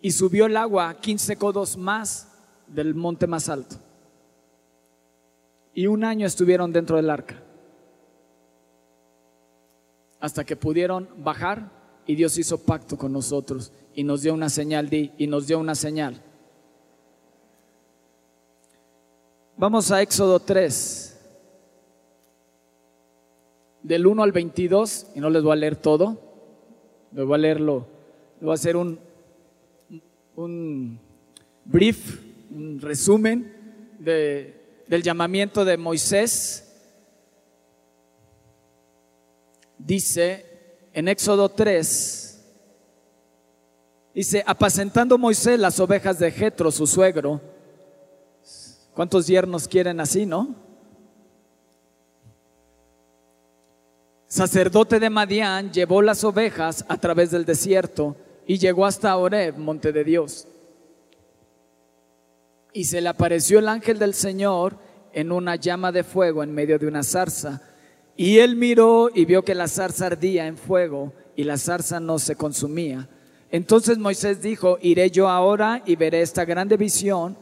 Y 0.00 0.12
subió 0.12 0.46
el 0.46 0.56
agua 0.56 0.94
15 1.00 1.36
codos 1.36 1.76
más 1.76 2.32
del 2.66 2.94
monte 2.94 3.26
más 3.26 3.48
alto. 3.48 3.76
Y 5.72 5.86
un 5.86 6.04
año 6.04 6.26
estuvieron 6.26 6.72
dentro 6.72 6.96
del 6.96 7.10
arca. 7.10 7.42
Hasta 10.20 10.44
que 10.44 10.56
pudieron 10.56 11.08
bajar 11.18 11.70
y 12.06 12.14
Dios 12.14 12.38
hizo 12.38 12.58
pacto 12.58 12.96
con 12.96 13.12
nosotros 13.12 13.72
y 13.94 14.04
nos 14.04 14.22
dio 14.22 14.34
una 14.34 14.48
señal 14.48 14.88
y 14.92 15.26
nos 15.26 15.46
dio 15.46 15.58
una 15.58 15.74
señal. 15.74 16.22
Vamos 19.58 19.90
a 19.90 20.02
Éxodo 20.02 20.38
3, 20.38 21.18
del 23.82 24.06
1 24.06 24.22
al 24.22 24.30
22, 24.30 25.06
y 25.14 25.20
no 25.20 25.30
les 25.30 25.42
voy 25.42 25.52
a 25.52 25.56
leer 25.56 25.76
todo, 25.76 26.20
les 27.12 27.24
voy 27.24 27.36
a 27.36 27.38
leerlo, 27.38 27.86
les 28.34 28.42
voy 28.42 28.50
a 28.50 28.54
hacer 28.54 28.76
un, 28.76 29.00
un 30.34 31.00
brief, 31.64 32.20
un 32.50 32.78
resumen 32.82 33.50
de, 33.98 34.82
del 34.88 35.02
llamamiento 35.02 35.64
de 35.64 35.78
Moisés. 35.78 36.62
Dice 39.78 40.55
en 40.96 41.08
Éxodo 41.08 41.50
3, 41.50 42.42
dice, 44.14 44.42
apacentando 44.46 45.18
Moisés 45.18 45.60
las 45.60 45.78
ovejas 45.78 46.18
de 46.18 46.30
Jetro, 46.30 46.70
su 46.70 46.86
suegro, 46.86 47.38
¿cuántos 48.94 49.26
yernos 49.26 49.68
quieren 49.68 50.00
así, 50.00 50.24
no? 50.24 50.54
Sacerdote 54.26 54.98
de 54.98 55.10
Madián 55.10 55.70
llevó 55.70 56.00
las 56.00 56.24
ovejas 56.24 56.86
a 56.88 56.96
través 56.96 57.30
del 57.30 57.44
desierto 57.44 58.16
y 58.46 58.56
llegó 58.56 58.86
hasta 58.86 59.14
Oreb, 59.18 59.58
monte 59.58 59.92
de 59.92 60.02
Dios. 60.02 60.48
Y 62.72 62.84
se 62.84 63.02
le 63.02 63.10
apareció 63.10 63.58
el 63.58 63.68
ángel 63.68 63.98
del 63.98 64.14
Señor 64.14 64.78
en 65.12 65.30
una 65.30 65.56
llama 65.56 65.92
de 65.92 66.04
fuego 66.04 66.42
en 66.42 66.54
medio 66.54 66.78
de 66.78 66.86
una 66.86 67.02
zarza. 67.02 67.60
Y 68.16 68.38
él 68.38 68.56
miró 68.56 69.10
y 69.14 69.24
vio 69.24 69.42
que 69.44 69.54
la 69.54 69.68
zarza 69.68 70.06
ardía 70.06 70.46
en 70.46 70.56
fuego 70.56 71.12
y 71.34 71.44
la 71.44 71.58
zarza 71.58 72.00
no 72.00 72.18
se 72.18 72.34
consumía. 72.34 73.08
Entonces 73.50 73.98
Moisés 73.98 74.42
dijo, 74.42 74.78
iré 74.80 75.10
yo 75.10 75.28
ahora 75.28 75.82
y 75.86 75.96
veré 75.96 76.22
esta 76.22 76.44
grande 76.44 76.76
visión, 76.76 77.36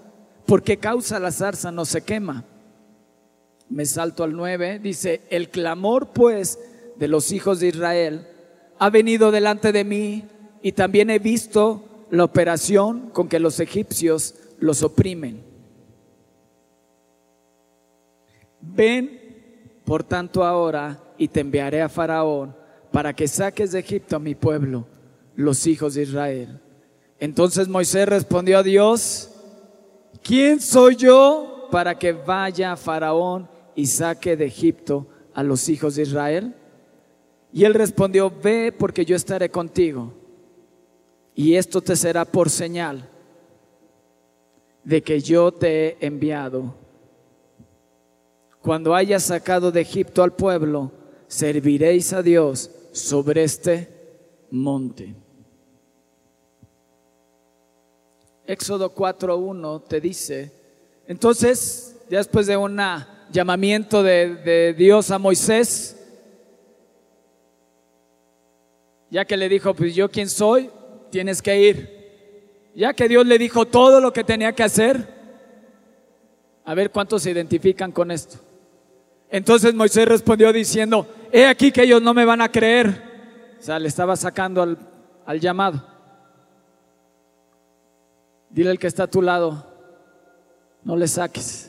porque 0.47 0.79
causa 0.79 1.19
la 1.19 1.31
zarza 1.31 1.71
no 1.71 1.85
se 1.85 2.03
quema. 2.03 2.45
Me 3.69 3.87
salto 3.87 4.25
al 4.25 4.37
9, 4.37 4.81
dice, 4.81 5.23
el 5.31 5.49
clamor 5.49 6.09
pues 6.13 6.59
de 6.97 7.09
los 7.09 7.33
hijos 7.33 7.61
de 7.61 7.69
Israel 7.69 8.27
ha 8.79 8.91
venido 8.91 9.31
delante 9.31 9.73
de 9.73 9.85
mí 9.85 10.25
y 10.63 10.73
también 10.73 11.11
he 11.11 11.19
visto 11.19 12.07
la 12.11 12.25
operación 12.25 13.11
con 13.11 13.29
que 13.29 13.41
los 13.41 13.61
egipcios 13.61 14.35
los 14.59 14.83
oprimen. 14.83 15.43
Ven, 18.61 19.24
por 19.85 20.03
tanto, 20.03 20.45
ahora 20.45 20.99
y 21.19 21.29
te 21.29 21.41
enviaré 21.41 21.83
a 21.83 21.89
Faraón 21.89 22.55
para 22.91 23.13
que 23.13 23.29
saques 23.29 23.73
de 23.73 23.81
Egipto 23.81 24.17
a 24.17 24.21
mi 24.21 24.35
pueblo, 24.35 24.87
los 25.37 25.67
hijos 25.67 25.95
de 25.95 26.03
Israel. 26.03 26.61
Entonces 27.19 27.69
Moisés 27.69 28.09
respondió 28.09 28.59
a 28.59 28.63
Dios, 28.63 29.31
¿quién 30.23 30.61
soy 30.61 30.97
yo 30.97 31.69
para 31.71 31.99
que 31.99 32.13
vaya 32.13 32.73
a 32.73 32.77
Faraón 32.77 33.49
y 33.75 33.87
saque 33.87 34.37
de 34.37 34.47
Egipto 34.47 35.07
a 35.35 35.43
los 35.43 35.69
hijos 35.69 35.97
de 35.97 36.03
Israel? 36.03 36.55
Y 37.53 37.65
él 37.65 37.75
respondió, 37.75 38.31
ve 38.31 38.73
porque 38.77 39.05
yo 39.05 39.17
estaré 39.17 39.51
contigo 39.51 40.13
y 41.35 41.55
esto 41.55 41.81
te 41.81 41.97
será 41.97 42.25
por 42.25 42.49
señal 42.49 43.09
de 44.85 45.03
que 45.03 45.21
yo 45.21 45.53
te 45.53 45.89
he 45.89 46.07
enviado. 46.07 46.75
Cuando 48.65 48.95
hayas 48.95 49.25
sacado 49.25 49.71
de 49.71 49.83
Egipto 49.83 50.23
al 50.23 50.33
pueblo, 50.33 50.91
serviréis 51.27 52.15
a 52.15 52.23
Dios 52.23 52.71
sobre 52.93 53.45
este 53.45 53.91
monte. 54.51 55.15
Éxodo 58.47 58.95
4.1 58.95 59.83
te 59.87 60.01
dice, 60.01 60.51
entonces, 61.07 61.95
ya 62.09 62.17
después 62.17 62.47
de 62.47 62.57
un 62.57 62.81
llamamiento 63.31 64.03
de, 64.03 64.35
de 64.37 64.73
Dios 64.73 65.11
a 65.11 65.19
Moisés, 65.19 66.03
ya 69.11 69.27
que 69.27 69.37
le 69.37 69.51
dijo, 69.51 69.75
pues 69.75 69.95
yo 69.95 70.11
quién 70.11 70.31
soy, 70.31 70.71
tienes 71.11 71.43
que 71.43 71.61
ir. 71.61 72.73
Ya 72.75 72.95
que 72.95 73.09
Dios 73.09 73.27
le 73.27 73.37
dijo 73.37 73.67
todo 73.67 74.01
lo 74.01 74.11
que 74.11 74.25
tenía 74.25 74.55
que 74.55 74.63
hacer, 74.63 75.07
a 76.65 76.73
ver 76.73 76.91
cuántos 76.91 77.25
se 77.25 77.31
identifican 77.31 77.93
con 77.93 78.11
esto. 78.11 78.39
Entonces 79.35 79.75
Moisés 79.75 80.07
respondió 80.07 80.53
diciendo, 80.53 81.09
he 81.33 81.45
aquí 81.45 81.73
que 81.73 81.83
ellos 81.83 82.01
no 82.01 82.15
me 82.15 82.25
van 82.25 82.41
a 82.41 82.53
creer. 82.53 83.57
O 83.59 83.63
sea, 83.65 83.81
le 83.81 83.89
estaba 83.89 84.15
sacando 84.15 84.63
al, 84.63 84.79
al 85.27 85.41
llamado. 85.41 85.85
Dile 88.49 88.71
al 88.71 88.79
que 88.79 88.87
está 88.87 89.03
a 89.03 89.11
tu 89.11 89.21
lado, 89.21 89.67
no 90.85 90.95
le 90.95 91.09
saques. 91.09 91.69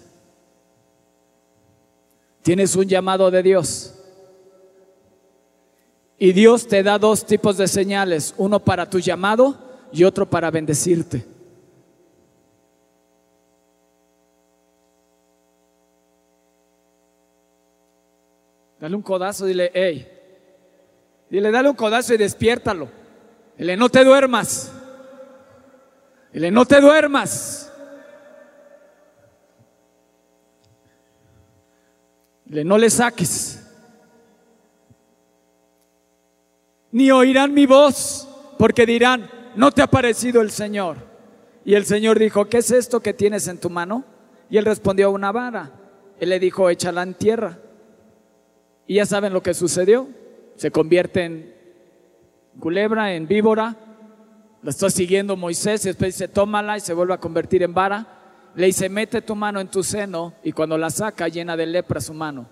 Tienes 2.43 2.75
un 2.75 2.85
llamado 2.85 3.31
de 3.31 3.41
Dios. 3.41 3.95
Y 6.19 6.33
Dios 6.33 6.67
te 6.67 6.83
da 6.83 6.99
dos 6.99 7.25
tipos 7.25 7.57
de 7.57 7.67
señales, 7.67 8.35
uno 8.37 8.59
para 8.59 8.87
tu 8.87 8.99
llamado 8.99 9.57
y 9.91 10.03
otro 10.03 10.29
para 10.29 10.51
bendecirte. 10.51 11.25
Dale 18.85 18.97
un 18.97 19.01
codazo, 19.01 19.47
dile, 19.47 19.71
hey. 19.73 20.07
Dile, 21.27 21.49
dale 21.49 21.69
un 21.69 21.75
codazo 21.75 22.13
y 22.13 22.17
despiértalo. 22.17 22.87
Dile, 23.57 23.75
no 23.75 23.89
te 23.89 24.03
duermas. 24.03 24.71
Dile, 26.31 26.51
no 26.51 26.67
te 26.67 26.79
duermas. 26.79 27.73
Dile, 32.45 32.63
no 32.63 32.77
le 32.77 32.91
saques. 32.91 33.59
ni 36.91 37.09
oirán 37.09 37.55
mi 37.55 37.65
voz, 37.65 38.27
porque 38.59 38.85
dirán, 38.85 39.27
no 39.55 39.71
te 39.71 39.81
ha 39.81 39.87
parecido 39.87 40.41
el 40.41 40.51
Señor. 40.51 40.97
Y 41.65 41.73
el 41.73 41.87
Señor 41.87 42.19
dijo, 42.19 42.45
¿qué 42.45 42.59
es 42.59 42.69
esto 42.69 42.99
que 42.99 43.15
tienes 43.15 43.47
en 43.47 43.57
tu 43.57 43.71
mano? 43.71 44.05
Y 44.47 44.57
él 44.57 44.65
respondió, 44.65 45.09
una 45.09 45.31
vara. 45.31 45.71
Él 46.19 46.29
le 46.29 46.39
dijo, 46.39 46.69
échala 46.69 47.01
en 47.01 47.15
tierra. 47.15 47.57
Y 48.87 48.95
ya 48.95 49.05
saben 49.05 49.33
lo 49.33 49.41
que 49.41 49.53
sucedió. 49.53 50.07
Se 50.55 50.71
convierte 50.71 51.23
en 51.23 51.53
culebra, 52.59 53.13
en 53.13 53.27
víbora. 53.27 53.75
Lo 54.61 54.69
está 54.69 54.89
siguiendo 54.89 55.35
Moisés 55.35 55.85
y 55.85 55.89
después 55.89 56.15
dice, 56.15 56.27
tómala 56.27 56.77
y 56.77 56.81
se 56.81 56.93
vuelve 56.93 57.13
a 57.13 57.19
convertir 57.19 57.63
en 57.63 57.73
vara. 57.73 58.51
Le 58.55 58.67
dice, 58.67 58.89
mete 58.89 59.21
tu 59.21 59.35
mano 59.35 59.59
en 59.59 59.67
tu 59.67 59.83
seno 59.83 60.33
y 60.43 60.51
cuando 60.51 60.77
la 60.77 60.89
saca 60.89 61.27
llena 61.27 61.57
de 61.57 61.65
lepra 61.65 61.99
su 61.99 62.13
mano. 62.13 62.47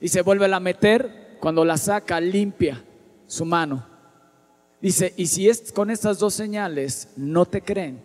Y 0.00 0.08
se 0.08 0.22
vuelve 0.22 0.52
a 0.52 0.60
meter, 0.60 1.36
cuando 1.40 1.64
la 1.64 1.76
saca 1.76 2.20
limpia 2.20 2.82
su 3.26 3.44
mano. 3.44 3.86
Dice, 4.80 5.12
y 5.16 5.26
si 5.26 5.48
es 5.48 5.72
con 5.72 5.90
estas 5.90 6.18
dos 6.18 6.34
señales 6.34 7.12
no 7.16 7.46
te 7.46 7.62
creen, 7.62 8.02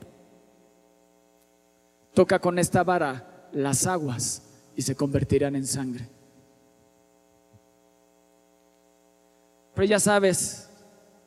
toca 2.14 2.40
con 2.40 2.58
esta 2.58 2.84
vara 2.84 3.48
las 3.52 3.86
aguas 3.86 4.42
y 4.76 4.82
se 4.82 4.96
convertirán 4.96 5.56
en 5.56 5.68
sangre. 5.68 6.10
Pero 9.74 9.86
ya 9.86 10.00
sabes, 10.00 10.70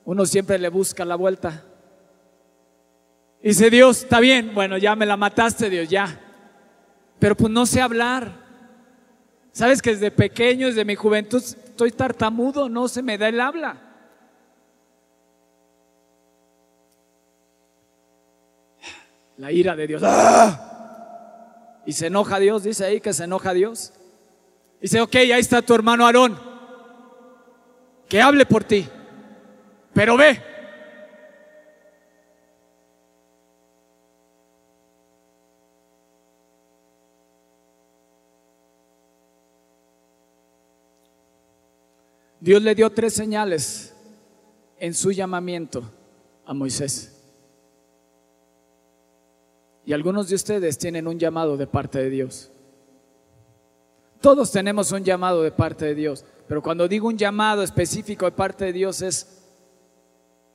uno 0.04 0.24
siempre 0.26 0.58
le 0.58 0.68
busca 0.68 1.04
la 1.04 1.16
vuelta. 1.16 1.64
Dice 3.42 3.70
Dios, 3.70 4.02
está 4.02 4.20
bien, 4.20 4.54
bueno, 4.54 4.78
ya 4.78 4.96
me 4.96 5.06
la 5.06 5.16
mataste 5.16 5.70
Dios, 5.70 5.88
ya. 5.88 6.20
Pero 7.18 7.36
pues 7.36 7.52
no 7.52 7.66
sé 7.66 7.80
hablar. 7.80 8.32
Sabes 9.52 9.80
que 9.80 9.90
desde 9.90 10.10
pequeño, 10.10 10.66
desde 10.66 10.84
mi 10.84 10.94
juventud, 10.94 11.42
estoy 11.42 11.90
tartamudo, 11.92 12.68
no 12.68 12.88
se 12.88 13.02
me 13.02 13.18
da 13.18 13.28
el 13.28 13.40
habla. 13.40 13.86
la 19.36 19.52
ira 19.52 19.76
de 19.76 19.86
Dios. 19.86 20.02
¡Ah! 20.04 21.82
Y 21.86 21.92
se 21.92 22.06
enoja 22.06 22.38
Dios, 22.38 22.64
dice 22.64 22.84
ahí 22.84 23.00
que 23.00 23.12
se 23.12 23.24
enoja 23.24 23.52
Dios. 23.52 23.92
Dice, 24.80 25.00
ok, 25.00 25.14
ahí 25.16 25.32
está 25.32 25.62
tu 25.62 25.74
hermano 25.74 26.04
Aarón, 26.04 26.38
que 28.08 28.20
hable 28.20 28.46
por 28.46 28.64
ti, 28.64 28.86
pero 29.92 30.16
ve. 30.16 30.40
Dios 42.46 42.62
le 42.62 42.76
dio 42.76 42.90
tres 42.90 43.12
señales 43.12 43.92
en 44.78 44.94
su 44.94 45.10
llamamiento 45.10 45.82
a 46.44 46.54
Moisés. 46.54 47.12
Y 49.84 49.92
algunos 49.92 50.28
de 50.28 50.36
ustedes 50.36 50.78
tienen 50.78 51.08
un 51.08 51.18
llamado 51.18 51.56
de 51.56 51.66
parte 51.66 51.98
de 51.98 52.08
Dios. 52.08 52.52
Todos 54.20 54.52
tenemos 54.52 54.92
un 54.92 55.02
llamado 55.02 55.42
de 55.42 55.50
parte 55.50 55.86
de 55.86 55.94
Dios, 55.96 56.24
pero 56.48 56.62
cuando 56.62 56.86
digo 56.86 57.08
un 57.08 57.18
llamado 57.18 57.62
específico 57.62 58.24
de 58.24 58.32
parte 58.32 58.66
de 58.66 58.72
Dios 58.72 59.02
es 59.02 59.42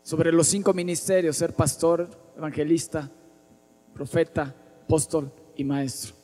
sobre 0.04 0.32
los 0.32 0.48
cinco 0.48 0.74
ministerios, 0.74 1.38
ser 1.38 1.54
pastor, 1.54 2.08
evangelista, 2.38 3.10
profeta, 3.94 4.56
apóstol 4.84 5.32
y 5.56 5.64
maestro. 5.64 6.16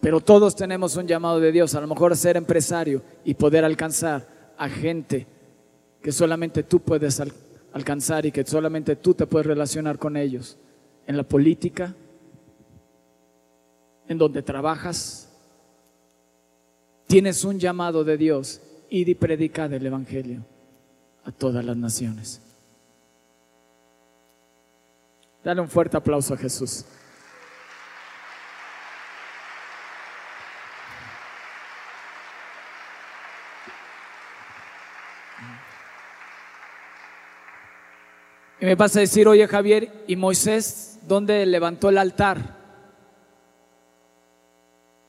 Pero 0.00 0.20
todos 0.20 0.56
tenemos 0.56 0.96
un 0.96 1.06
llamado 1.06 1.38
de 1.38 1.52
Dios, 1.52 1.74
a 1.74 1.80
lo 1.80 1.86
mejor 1.86 2.16
ser 2.16 2.36
empresario 2.36 3.02
y 3.24 3.34
poder 3.34 3.64
alcanzar 3.64 4.52
a 4.58 4.68
gente 4.68 5.26
que 6.02 6.10
solamente 6.10 6.64
tú 6.64 6.80
puedes 6.80 7.22
alcanzar 7.72 8.26
y 8.26 8.32
que 8.32 8.44
solamente 8.44 8.96
tú 8.96 9.14
te 9.14 9.26
puedes 9.26 9.46
relacionar 9.46 9.98
con 9.98 10.16
ellos. 10.16 10.58
En 11.06 11.16
la 11.16 11.22
política, 11.22 11.94
en 14.08 14.18
donde 14.18 14.42
trabajas, 14.42 15.28
tienes 17.06 17.44
un 17.44 17.60
llamado 17.60 18.02
de 18.02 18.16
Dios 18.16 18.60
y 18.94 19.04
de 19.06 19.16
predicar 19.16 19.72
el 19.72 19.86
Evangelio 19.86 20.44
a 21.24 21.32
todas 21.32 21.64
las 21.64 21.78
naciones. 21.78 22.42
Dale 25.42 25.62
un 25.62 25.68
fuerte 25.70 25.96
aplauso 25.96 26.34
a 26.34 26.36
Jesús. 26.36 26.84
Y 38.60 38.66
me 38.66 38.74
vas 38.74 38.94
a 38.94 39.00
decir, 39.00 39.26
oye 39.26 39.48
Javier, 39.48 40.04
¿y 40.06 40.16
Moisés 40.16 40.98
dónde 41.08 41.46
levantó 41.46 41.88
el 41.88 41.96
altar? 41.96 42.58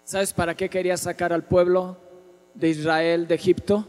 ¿Sabes 0.06 0.32
para 0.32 0.56
qué 0.56 0.70
quería 0.70 0.96
sacar 0.96 1.34
al 1.34 1.44
pueblo 1.44 2.13
de 2.54 2.70
Israel 2.70 3.28
de 3.28 3.36
Egipto? 3.36 3.88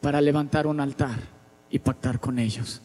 Para 0.00 0.20
levantar 0.20 0.66
un 0.66 0.80
altar 0.80 1.18
y 1.68 1.78
pactar 1.78 2.18
con 2.20 2.38
ellos. 2.38 2.80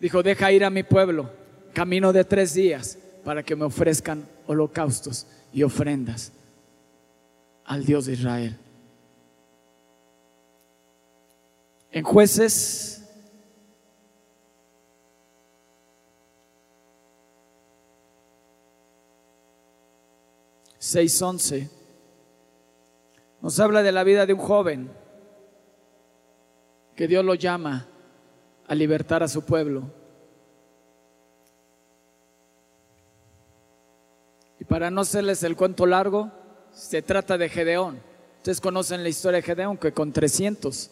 Dijo, 0.00 0.22
deja 0.22 0.50
ir 0.50 0.64
a 0.64 0.70
mi 0.70 0.82
pueblo, 0.82 1.30
camino 1.72 2.12
de 2.12 2.24
tres 2.24 2.54
días, 2.54 2.98
para 3.24 3.42
que 3.42 3.54
me 3.54 3.64
ofrezcan 3.64 4.26
holocaustos 4.46 5.26
y 5.52 5.62
ofrendas 5.62 6.32
al 7.64 7.84
Dios 7.84 8.06
de 8.06 8.14
Israel. 8.14 8.58
En 11.92 12.02
jueces 12.04 13.01
seis 20.92 21.22
once 21.22 21.70
nos 23.40 23.58
habla 23.58 23.82
de 23.82 23.92
la 23.92 24.04
vida 24.04 24.26
de 24.26 24.34
un 24.34 24.40
joven 24.40 24.90
que 26.94 27.08
Dios 27.08 27.24
lo 27.24 27.34
llama 27.34 27.88
a 28.66 28.74
libertar 28.74 29.22
a 29.22 29.28
su 29.28 29.42
pueblo. 29.42 29.90
Y 34.60 34.64
para 34.64 34.90
no 34.90 35.00
hacerles 35.00 35.42
el 35.42 35.56
cuento 35.56 35.86
largo, 35.86 36.30
se 36.72 37.00
trata 37.00 37.38
de 37.38 37.48
Gedeón. 37.48 37.98
Ustedes 38.36 38.60
conocen 38.60 39.02
la 39.02 39.08
historia 39.08 39.38
de 39.38 39.42
Gedeón, 39.42 39.78
que 39.78 39.92
con 39.92 40.12
300 40.12 40.90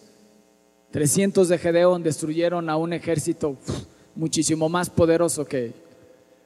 300 0.91 1.49
de 1.49 1.59
Gedeón 1.59 2.03
destruyeron 2.03 2.69
a 2.69 2.77
un 2.77 2.93
ejército 2.93 3.57
muchísimo 4.17 4.69
más 4.69 4.91
poderoso 4.91 5.45
que 5.45 5.73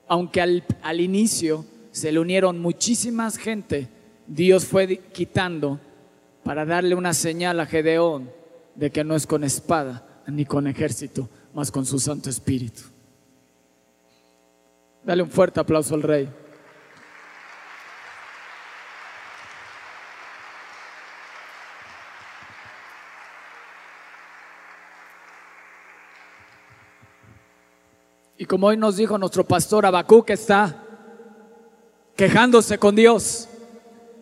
Aunque 0.06 0.42
al, 0.42 0.64
al 0.82 1.00
inicio 1.00 1.64
se 1.94 2.10
le 2.10 2.18
unieron 2.18 2.58
muchísimas 2.58 3.36
gente, 3.36 3.88
Dios 4.26 4.64
fue 4.64 4.98
quitando 5.12 5.78
para 6.42 6.64
darle 6.64 6.96
una 6.96 7.14
señal 7.14 7.60
a 7.60 7.66
Gedeón 7.66 8.32
de 8.74 8.90
que 8.90 9.04
no 9.04 9.14
es 9.14 9.28
con 9.28 9.44
espada 9.44 10.04
ni 10.26 10.44
con 10.44 10.66
ejército, 10.66 11.28
más 11.54 11.70
con 11.70 11.86
su 11.86 12.00
Santo 12.00 12.28
Espíritu. 12.28 12.82
Dale 15.04 15.22
un 15.22 15.30
fuerte 15.30 15.60
aplauso 15.60 15.94
al 15.94 16.02
Rey. 16.02 16.28
Y 28.36 28.46
como 28.46 28.66
hoy 28.66 28.76
nos 28.76 28.96
dijo 28.96 29.16
nuestro 29.16 29.46
pastor 29.46 29.86
Abacú, 29.86 30.24
que 30.24 30.32
está 30.32 30.83
quejándose 32.16 32.78
con 32.78 32.96
Dios. 32.96 33.48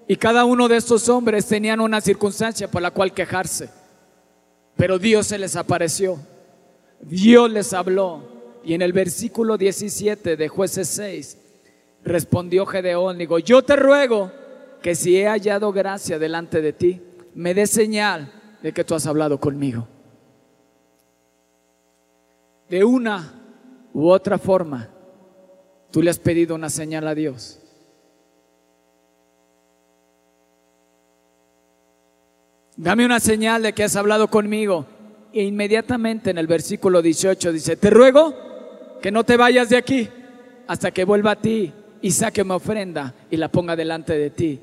Y 0.09 0.17
cada 0.17 0.45
uno 0.45 0.69
de 0.69 0.77
estos 0.77 1.09
hombres 1.09 1.47
tenían 1.47 1.81
una 1.81 2.01
circunstancia 2.01 2.71
por 2.71 2.83
la 2.83 2.91
cual 2.91 3.15
quejarse. 3.15 3.71
Pero 4.77 4.99
Dios 4.99 5.29
se 5.29 5.39
les 5.39 5.57
apareció. 5.57 6.19
Dios 7.01 7.51
les 7.51 7.73
habló. 7.73 8.31
Y 8.65 8.75
en 8.75 8.83
el 8.83 8.93
versículo 8.93 9.57
17 9.57 10.37
de 10.37 10.49
jueces 10.49 10.89
6 10.89 11.39
respondió 12.05 12.67
Gedeón, 12.67 13.19
digo, 13.19 13.39
yo 13.39 13.63
te 13.63 13.77
ruego 13.77 14.33
que 14.83 14.95
si 14.95 15.17
he 15.17 15.29
hallado 15.29 15.73
gracia 15.73 16.19
delante 16.19 16.61
de 16.61 16.73
ti, 16.73 17.01
me 17.35 17.55
dé 17.55 17.67
señal 17.67 18.33
de 18.63 18.73
que 18.73 18.85
tú 18.85 18.95
has 18.95 19.07
hablado 19.07 19.39
conmigo. 19.39 19.87
De 22.69 22.85
una 22.85 23.35
u 23.93 24.09
otra 24.09 24.39
forma, 24.39 24.89
tú 25.91 26.03
le 26.03 26.11
has 26.11 26.19
pedido 26.19 26.55
una 26.55 26.71
señal 26.71 27.07
a 27.07 27.15
Dios. 27.15 27.62
Dame 32.83 33.07
una 33.07 33.21
señal 33.21 33.63
de 33.63 33.73
que 33.75 33.85
has 33.85 33.95
hablado 33.95 34.29
conmigo. 34.29 34.87
E 35.33 35.45
inmediatamente 35.45 36.31
en 36.31 36.39
el 36.39 36.49
versículo 36.49 37.01
18 37.01 37.53
dice, 37.53 37.77
te 37.77 37.91
ruego 37.91 38.35
que 39.01 39.13
no 39.13 39.23
te 39.23 39.37
vayas 39.37 39.69
de 39.69 39.77
aquí 39.77 40.09
hasta 40.67 40.91
que 40.91 41.05
vuelva 41.05 41.31
a 41.31 41.41
ti 41.41 41.73
y 42.01 42.11
saque 42.11 42.43
una 42.43 42.57
ofrenda 42.57 43.15
y 43.31 43.37
la 43.37 43.53
ponga 43.53 43.77
delante 43.77 44.19
de 44.19 44.31
ti. 44.31 44.61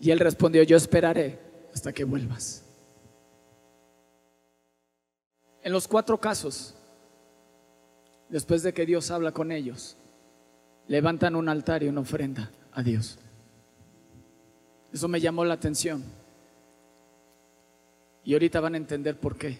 Y 0.00 0.10
él 0.10 0.18
respondió, 0.18 0.62
yo 0.62 0.78
esperaré 0.78 1.38
hasta 1.74 1.92
que 1.92 2.04
vuelvas. 2.04 2.64
En 5.62 5.70
los 5.70 5.86
cuatro 5.86 6.18
casos, 6.18 6.74
después 8.30 8.62
de 8.62 8.72
que 8.72 8.86
Dios 8.86 9.10
habla 9.10 9.32
con 9.32 9.52
ellos, 9.52 9.98
levantan 10.86 11.36
un 11.36 11.50
altar 11.50 11.82
y 11.82 11.88
una 11.88 12.00
ofrenda 12.00 12.50
a 12.72 12.82
Dios. 12.82 13.18
Eso 14.90 15.06
me 15.06 15.20
llamó 15.20 15.44
la 15.44 15.52
atención. 15.52 16.02
Y 18.28 18.34
ahorita 18.34 18.60
van 18.60 18.74
a 18.74 18.76
entender 18.76 19.18
por 19.18 19.38
qué. 19.38 19.58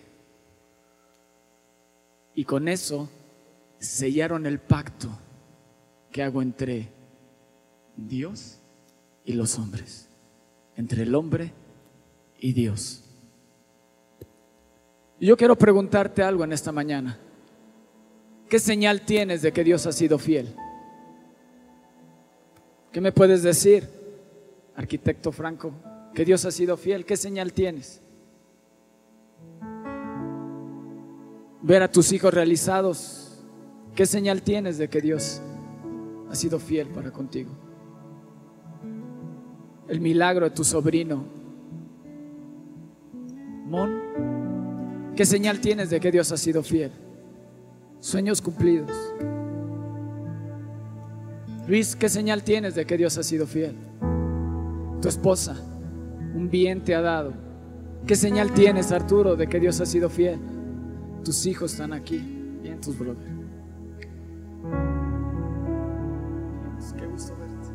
Y 2.35 2.45
con 2.45 2.69
eso 2.69 3.09
sellaron 3.79 4.45
el 4.45 4.59
pacto 4.59 5.09
que 6.13 6.23
hago 6.23 6.43
entre 6.43 6.93
Dios 7.97 8.59
y 9.25 9.33
los 9.33 9.59
hombres, 9.59 10.11
entre 10.77 11.05
el 11.05 11.15
hombre 11.15 11.55
y 12.39 12.53
Dios. 12.53 13.05
yo 15.19 15.35
quiero 15.39 15.57
preguntarte 15.57 16.23
algo 16.23 16.45
en 16.45 16.53
esta 16.53 16.71
mañana. 16.71 17.19
¿Qué 18.51 18.59
señal 18.59 19.01
tienes 19.01 19.41
de 19.41 19.51
que 19.51 19.65
Dios 19.65 19.87
ha 19.87 19.93
sido 19.93 20.19
fiel? 20.19 20.55
¿Qué 22.93 23.01
me 23.01 23.13
puedes 23.13 23.43
decir, 23.43 23.89
arquitecto 24.77 25.33
Franco? 25.33 25.73
Que 26.15 26.27
Dios 26.27 26.45
ha 26.45 26.51
sido 26.51 26.77
fiel. 26.77 27.07
¿Qué 27.07 27.17
señal 27.17 27.55
tienes? 27.55 28.03
Ver 31.63 31.83
a 31.83 31.91
tus 31.91 32.13
hijos 32.13 32.33
realizados. 32.33 33.45
¿Qué 33.95 34.07
señal 34.07 34.43
tienes 34.43 34.79
de 34.79 34.89
que 34.89 35.01
Dios 35.01 35.43
ha 36.31 36.35
sido 36.35 36.59
fiel 36.59 36.89
para 36.89 37.11
contigo? 37.11 37.51
El 39.89 40.01
milagro 40.01 40.45
de 40.49 40.55
tu 40.55 40.65
sobrino. 40.65 41.25
Mon, 43.67 45.13
¿qué 45.17 45.25
señal 45.25 45.61
tienes 45.61 45.91
de 45.91 46.01
que 46.01 46.11
Dios 46.11 46.31
ha 46.33 46.37
sido 46.37 46.63
fiel? 46.63 46.93
Sueños 48.01 48.41
cumplidos. 48.41 48.91
Luis, 51.67 51.95
¿qué 51.97 52.09
señal 52.09 52.45
tienes 52.45 52.75
de 52.75 52.87
que 52.87 52.97
Dios 52.97 53.19
ha 53.19 53.23
sido 53.23 53.47
fiel? 53.47 53.77
Tu 55.03 55.09
esposa, 55.09 55.55
un 56.35 56.49
bien 56.49 56.83
te 56.83 56.95
ha 56.95 57.03
dado. 57.03 57.48
¿Qué 58.07 58.17
señal 58.17 58.53
tienes, 58.53 58.93
Arturo, 58.93 59.37
de 59.37 59.47
que 59.47 59.61
Dios 59.61 59.81
ha 59.81 59.87
sido 59.87 60.09
fiel? 60.09 60.39
Tus 61.25 61.45
hijos 61.47 61.73
están 61.73 61.93
aquí. 61.93 62.19
Bien, 62.63 62.81
tus 62.81 62.99
brothers. 62.99 63.31
Qué 66.97 67.07
gusto 67.07 67.35
verte. 67.37 67.69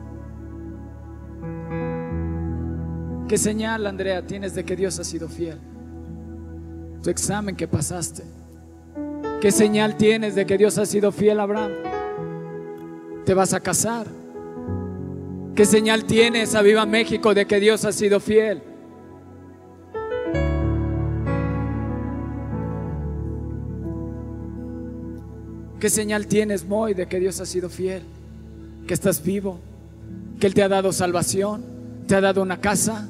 ¿Qué 3.27 3.37
señal, 3.37 3.85
Andrea, 3.85 4.25
tienes 4.25 4.55
de 4.55 4.65
que 4.65 4.75
Dios 4.75 4.99
ha 4.99 5.03
sido 5.03 5.27
fiel? 5.27 5.59
Tu 7.01 7.09
examen 7.09 7.55
que 7.55 7.67
pasaste 7.67 8.23
¿Qué 9.43 9.51
señal 9.51 9.97
tienes 9.97 10.35
de 10.35 10.45
que 10.45 10.57
Dios 10.57 10.77
ha 10.77 10.85
sido 10.85 11.11
fiel 11.11 11.41
Abraham? 11.41 11.73
Te 13.25 13.33
vas 13.33 13.53
a 13.53 13.59
casar. 13.59 14.07
¿Qué 15.53 15.65
señal 15.65 16.05
tienes 16.05 16.55
a 16.55 16.61
Viva 16.61 16.85
México 16.85 17.33
de 17.33 17.45
que 17.45 17.59
Dios 17.59 17.83
ha 17.83 17.91
sido 17.91 18.21
fiel? 18.21 18.63
¿Qué 25.83 25.89
señal 25.89 26.27
tienes, 26.27 26.63
Moy, 26.63 26.93
de 26.93 27.07
que 27.07 27.19
Dios 27.19 27.41
ha 27.41 27.45
sido 27.45 27.67
fiel? 27.67 28.03
Que 28.87 28.93
estás 28.93 29.21
vivo, 29.21 29.59
que 30.39 30.47
Él 30.47 30.53
te 30.53 30.63
ha 30.63 30.69
dado 30.69 30.93
salvación, 30.93 31.61
te 32.07 32.15
ha 32.15 32.21
dado 32.21 32.41
una 32.41 32.61
casa. 32.61 33.05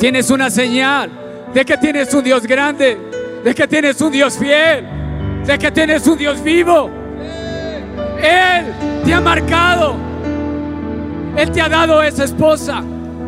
Tienes 0.00 0.28
una 0.30 0.50
señal 0.50 1.08
de 1.54 1.64
que 1.64 1.76
tienes 1.76 2.12
un 2.14 2.24
Dios 2.24 2.44
grande, 2.48 2.98
de 3.44 3.54
que 3.54 3.68
tienes 3.68 4.00
un 4.00 4.10
Dios 4.10 4.36
fiel, 4.38 4.84
de 5.46 5.56
que 5.56 5.70
tienes 5.70 6.04
un 6.08 6.18
Dios 6.18 6.42
vivo. 6.42 6.90
Él 8.20 8.64
te 9.04 9.14
ha 9.14 9.20
marcado, 9.20 9.94
Él 11.36 11.48
te 11.52 11.60
ha 11.60 11.68
dado 11.68 12.02
esa 12.02 12.24
esposa 12.24 12.82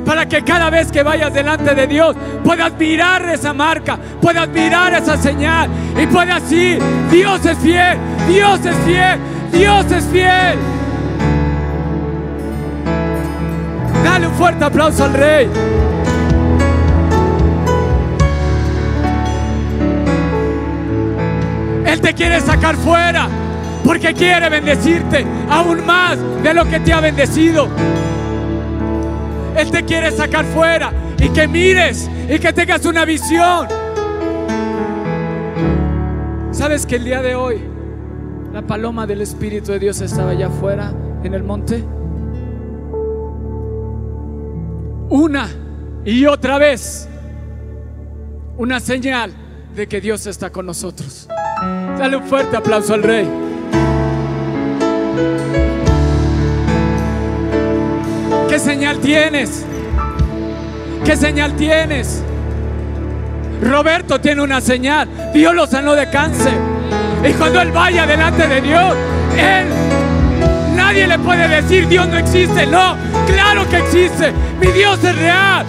para 0.04 0.26
que 0.26 0.42
cada 0.42 0.70
vez 0.70 0.90
que 0.90 1.02
vayas 1.02 1.32
delante 1.32 1.74
de 1.74 1.86
Dios 1.86 2.16
puedas 2.44 2.72
mirar 2.78 3.24
esa 3.28 3.52
marca, 3.52 3.98
puedas 4.20 4.48
mirar 4.48 4.92
esa 4.94 5.16
señal 5.16 5.68
y 6.00 6.06
puedas 6.06 6.42
decir, 6.42 6.78
Dios 7.10 7.44
es 7.46 7.58
fiel, 7.58 7.98
Dios 8.28 8.64
es 8.64 8.76
fiel, 8.84 9.18
Dios 9.52 9.90
es 9.92 10.04
fiel. 10.06 10.58
Dale 14.04 14.26
un 14.26 14.34
fuerte 14.34 14.64
aplauso 14.64 15.04
al 15.04 15.12
rey. 15.14 15.48
Él 21.86 22.00
te 22.00 22.14
quiere 22.14 22.40
sacar 22.40 22.76
fuera 22.76 23.28
porque 23.84 24.14
quiere 24.14 24.48
bendecirte 24.48 25.26
aún 25.50 25.84
más 25.84 26.18
de 26.42 26.54
lo 26.54 26.64
que 26.64 26.80
te 26.80 26.92
ha 26.92 27.00
bendecido. 27.00 27.68
Él 29.56 29.70
te 29.70 29.84
quiere 29.84 30.10
sacar 30.10 30.44
fuera 30.46 30.92
y 31.18 31.28
que 31.28 31.46
mires 31.46 32.10
y 32.28 32.38
que 32.38 32.52
tengas 32.52 32.84
una 32.86 33.04
visión. 33.04 33.68
¿Sabes 36.50 36.86
que 36.86 36.96
el 36.96 37.04
día 37.04 37.22
de 37.22 37.34
hoy 37.34 37.60
la 38.52 38.62
paloma 38.62 39.06
del 39.06 39.20
Espíritu 39.20 39.72
de 39.72 39.78
Dios 39.78 40.00
estaba 40.00 40.30
allá 40.30 40.48
afuera 40.48 40.92
en 41.22 41.34
el 41.34 41.42
monte? 41.42 41.84
Una 45.08 45.48
y 46.04 46.26
otra 46.26 46.58
vez. 46.58 47.08
Una 48.56 48.80
señal 48.80 49.32
de 49.74 49.86
que 49.86 50.00
Dios 50.00 50.26
está 50.26 50.50
con 50.50 50.66
nosotros. 50.66 51.28
Dale 51.98 52.16
un 52.16 52.24
fuerte 52.24 52.56
aplauso 52.56 52.94
al 52.94 53.02
Rey. 53.02 53.28
¿Qué 58.52 58.58
señal 58.58 58.98
tienes? 58.98 59.64
¿Qué 61.06 61.16
señal 61.16 61.56
tienes? 61.56 62.22
Roberto 63.62 64.20
tiene 64.20 64.42
una 64.42 64.60
señal. 64.60 65.08
Dios 65.32 65.54
lo 65.54 65.66
sanó 65.66 65.94
de 65.94 66.10
cáncer. 66.10 66.52
Y 67.26 67.32
cuando 67.32 67.62
él 67.62 67.72
vaya 67.72 68.04
delante 68.04 68.46
de 68.46 68.60
Dios, 68.60 68.94
él 69.38 69.68
nadie 70.76 71.06
le 71.06 71.18
puede 71.20 71.48
decir 71.48 71.88
Dios 71.88 72.06
no 72.08 72.18
existe. 72.18 72.66
No, 72.66 72.94
claro 73.26 73.66
que 73.70 73.78
existe. 73.78 74.34
Mi 74.60 74.66
Dios 74.66 75.02
es 75.02 75.16
real. 75.16 75.64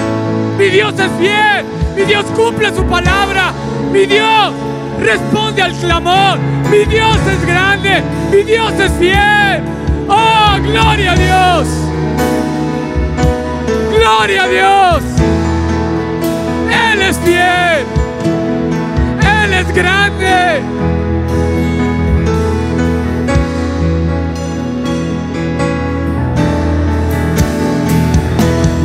Mi 0.57 0.65
Dios 0.65 0.93
es 0.99 1.09
fiel. 1.17 1.65
Mi 1.95 2.03
Dios 2.03 2.25
cumple 2.35 2.75
su 2.75 2.83
palabra. 2.83 3.53
Mi 3.93 4.05
Dios 4.05 4.51
responde 4.99 5.61
al 5.61 5.71
clamor. 5.71 6.37
Mi 6.69 6.83
Dios 6.83 7.17
es 7.31 7.47
grande. 7.47 8.03
Mi 8.29 8.43
Dios 8.43 8.73
es 8.73 8.91
fiel. 8.99 9.63
Oh, 10.09 10.57
gloria 10.61 11.13
a 11.13 11.15
Dios. 11.15 11.82
Gloria 14.03 14.43
a 14.43 14.47
Dios. 14.49 15.01
Él 16.91 17.01
es 17.03 17.17
fiel. 17.19 17.85
Él 19.21 19.53
es 19.53 19.73
grande. 19.73 20.61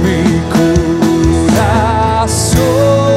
Mi 0.05 0.41
corazón 2.23 3.08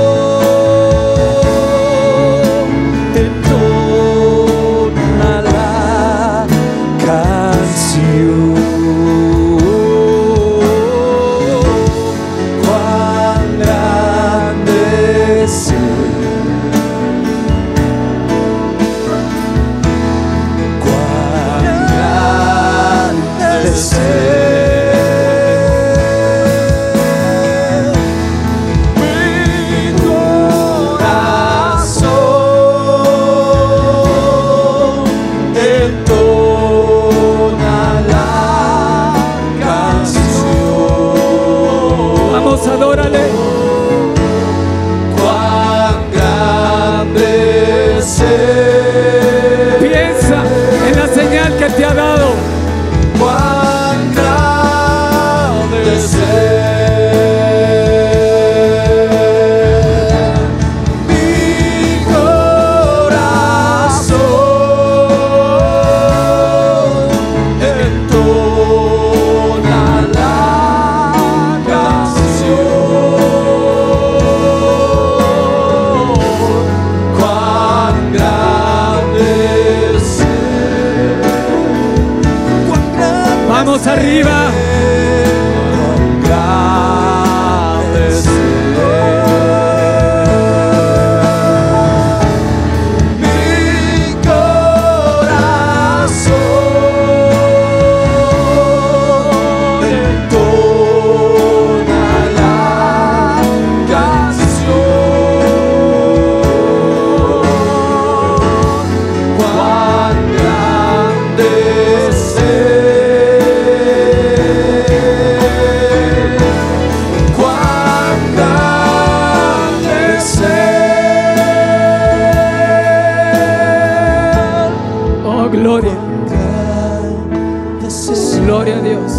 Dios. 128.83 129.11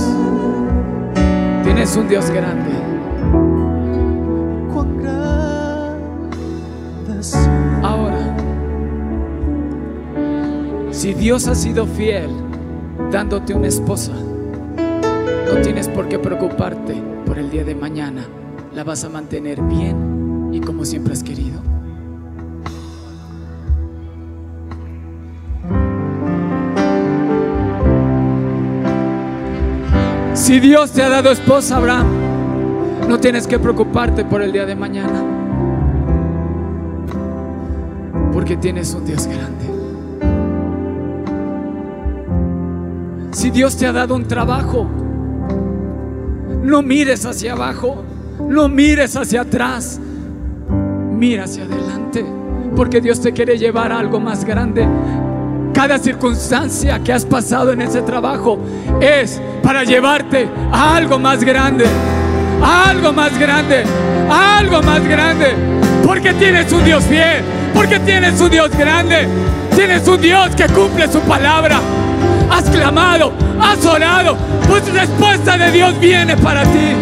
Tienes 1.63 1.97
un 1.97 2.09
Dios 2.09 2.31
grande. 2.31 2.71
Ahora, 7.83 8.37
si 10.91 11.15
Dios 11.15 11.47
ha 11.47 11.55
sido 11.55 11.87
fiel 11.87 12.31
dándote 13.11 13.55
una 13.55 13.69
esposa, 13.69 14.13
no 14.13 15.61
tienes 15.63 15.89
por 15.89 16.09
qué 16.09 16.19
preocuparte 16.19 16.95
por 17.27 17.39
el 17.39 17.51
día 17.51 17.65
de 17.65 17.75
mañana. 17.75 18.27
La 18.75 18.85
vas 18.85 19.05
a 19.05 19.09
mantener 19.09 19.61
bien 19.63 20.51
y 20.53 20.61
como 20.61 20.85
siempre 20.85 21.13
has 21.13 21.23
querido. 21.23 21.61
Si 30.53 30.61
Dios 30.61 30.93
te 30.93 31.03
ha 31.03 31.09
dado 31.09 31.31
esposa, 31.31 31.79
Abraham, 31.79 32.09
no 33.09 33.19
tienes 33.19 33.47
que 33.47 33.59
preocuparte 33.59 34.23
por 34.27 34.43
el 34.43 34.53
día 34.53 34.67
de 34.67 34.77
mañana. 34.77 35.25
Porque 38.35 38.59
tienes 38.59 38.93
un 38.93 39.07
Dios 39.07 39.27
grande. 39.27 39.65
Si 43.31 43.49
Dios 43.49 43.79
te 43.79 43.87
ha 43.87 43.93
dado 43.93 44.15
un 44.15 44.29
trabajo, 44.29 44.87
no 46.63 46.83
mires 46.83 47.25
hacia 47.25 47.55
abajo, 47.55 48.05
no 48.47 48.69
mires 48.69 49.17
hacia 49.17 49.41
atrás, 49.41 49.99
mira 51.13 51.45
hacia 51.45 51.65
adelante, 51.65 52.27
porque 52.77 53.01
Dios 53.01 53.23
te 53.23 53.33
quiere 53.33 53.57
llevar 53.57 53.91
a 53.91 53.99
algo 53.99 54.21
más 54.21 54.45
grande. 54.45 54.87
Cada 55.73 55.97
circunstancia 55.97 57.03
que 57.03 57.15
has 57.15 57.25
pasado 57.25 57.73
en 57.73 57.81
ese 57.81 58.03
trabajo 58.03 58.59
es 59.01 59.41
para 59.63 59.85
llevarte 59.85 60.49
a 60.73 60.97
algo 60.97 61.19
más 61.19 61.43
grande, 61.45 61.87
a 62.63 62.91
algo 62.91 63.13
más 63.13 63.39
grande, 63.39 63.85
a 64.31 64.59
algo 64.59 64.83
más 64.83 65.03
grande, 65.07 65.55
porque 66.05 66.33
tienes 66.35 66.73
un 66.73 66.85
Dios 66.85 67.05
fiel, 67.05 67.43
porque 67.75 67.99
tienes 68.01 68.41
un 68.41 68.51
Dios 68.51 68.71
grande, 68.77 69.29
tienes 69.75 70.07
un 70.09 70.21
Dios 70.21 70.55
que 70.57 70.67
cumple 70.67 71.11
su 71.11 71.21
palabra. 71.21 71.81
Has 72.51 72.69
clamado, 72.69 73.33
has 73.61 73.85
orado, 73.87 74.37
pues 74.69 74.93
respuesta 74.93 75.57
de 75.57 75.71
Dios 75.71 75.99
viene 76.01 76.37
para 76.37 76.65
ti. 76.65 76.95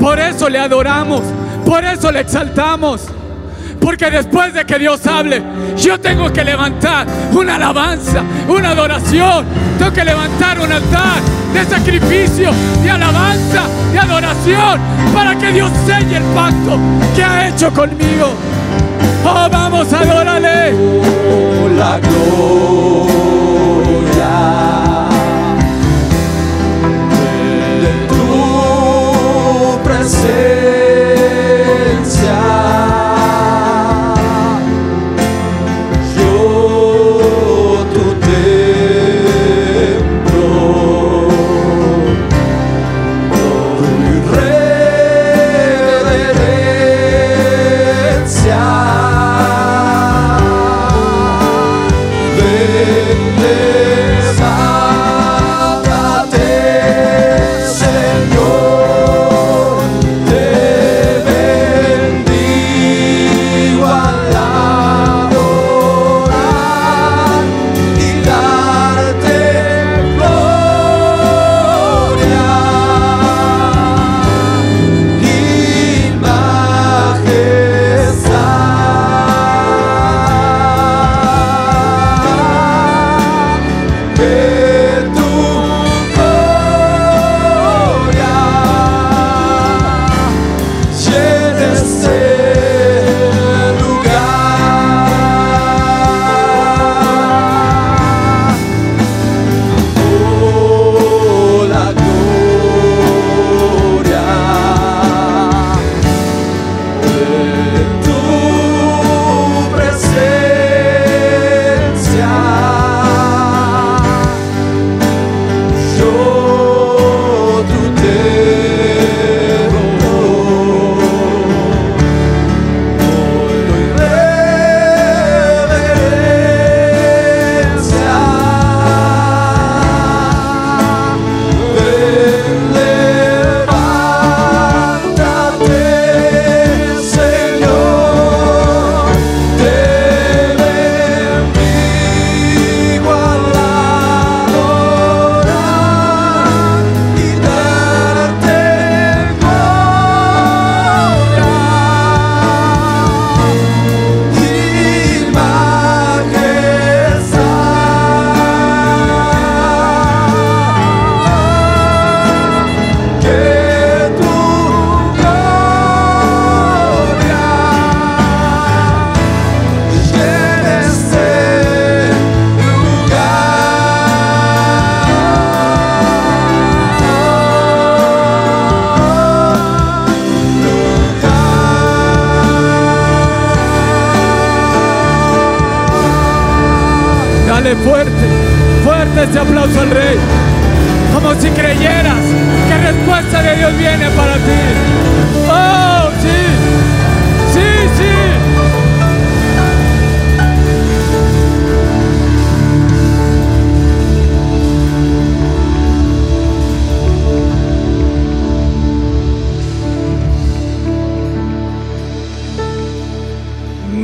Por 0.00 0.18
eso 0.18 0.48
le 0.48 0.58
adoramos, 0.58 1.22
por 1.64 1.84
eso 1.84 2.12
le 2.12 2.20
exaltamos. 2.20 3.15
Porque 3.86 4.10
después 4.10 4.52
de 4.52 4.66
que 4.66 4.80
Dios 4.80 5.06
hable, 5.06 5.40
yo 5.76 6.00
tengo 6.00 6.32
que 6.32 6.42
levantar 6.42 7.06
una 7.30 7.54
alabanza, 7.54 8.24
una 8.48 8.70
adoración. 8.70 9.46
Tengo 9.78 9.92
que 9.92 10.04
levantar 10.04 10.58
un 10.58 10.72
altar 10.72 11.22
de 11.54 11.64
sacrificio, 11.64 12.50
de 12.82 12.90
alabanza, 12.90 13.62
de 13.92 13.98
adoración, 14.00 14.80
para 15.14 15.38
que 15.38 15.52
Dios 15.52 15.70
selle 15.86 16.16
el 16.16 16.24
pacto 16.34 16.80
que 17.14 17.22
ha 17.22 17.46
hecho 17.46 17.72
conmigo. 17.72 18.34
Oh, 19.24 19.48
vamos 19.48 19.92
a 19.92 20.00
adorarle. 20.00 20.74
Oh, 20.74 21.68
la 21.78 22.00
gloria 22.00 23.16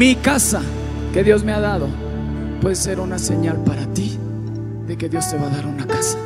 Mi 0.02 0.16
casa 0.16 0.60
que 1.12 1.22
Dios 1.22 1.44
me 1.44 1.52
ha 1.52 1.60
dado 1.60 1.86
puede 2.60 2.74
ser 2.74 2.98
una 2.98 3.20
señal 3.20 3.58
para 3.58 3.86
ti 3.86 4.18
de 4.84 4.98
que 4.98 5.08
Dios 5.08 5.30
te 5.30 5.38
va 5.38 5.46
a 5.46 5.50
dar 5.50 5.64
una 5.64 5.86
casa. 5.86 6.18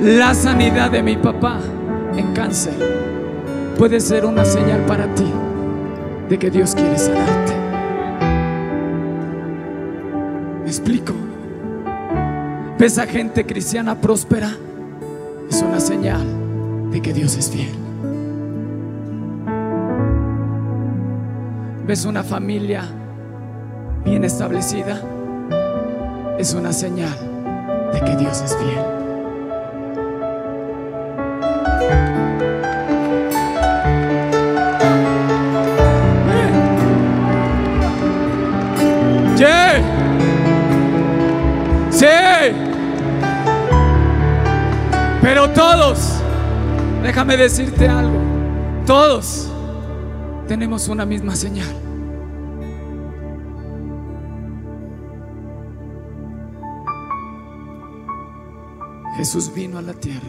La 0.00 0.32
sanidad 0.34 0.92
de 0.92 1.02
mi 1.02 1.16
papá 1.16 1.58
en 2.16 2.32
cáncer 2.32 2.74
puede 3.76 3.98
ser 3.98 4.24
una 4.24 4.44
señal 4.44 4.82
para 4.86 5.12
ti 5.16 5.32
de 6.28 6.38
que 6.38 6.48
Dios 6.48 6.76
quiere 6.76 6.96
sanarte. 6.96 7.54
¿Me 10.62 10.68
explico? 10.68 11.12
¿Ves 12.78 12.98
a 12.98 13.06
gente 13.06 13.44
cristiana 13.44 14.00
próspera? 14.00 14.56
Es 15.50 15.60
una 15.60 15.80
señal 15.80 16.24
de 16.92 17.02
que 17.02 17.12
Dios 17.12 17.36
es 17.36 17.50
fiel. 17.50 17.85
¿Ves 21.86 22.04
una 22.04 22.24
familia 22.24 22.82
bien 24.04 24.24
establecida 24.24 25.00
es 26.36 26.52
una 26.52 26.72
señal 26.72 27.16
de 27.92 28.00
que 28.00 28.16
Dios 28.16 28.42
es 28.42 28.56
fiel. 28.56 28.84
¡Sí! 39.36 39.44
¡Sí! 41.90 42.06
Pero 45.22 45.50
todos, 45.50 46.20
déjame 47.04 47.36
decirte 47.36 47.88
algo, 47.88 48.18
todos 48.84 49.52
tenemos 50.46 50.88
una 50.88 51.04
misma 51.04 51.34
señal. 51.34 51.74
Jesús 59.16 59.52
vino 59.52 59.78
a 59.78 59.82
la 59.82 59.94
tierra. 59.94 60.28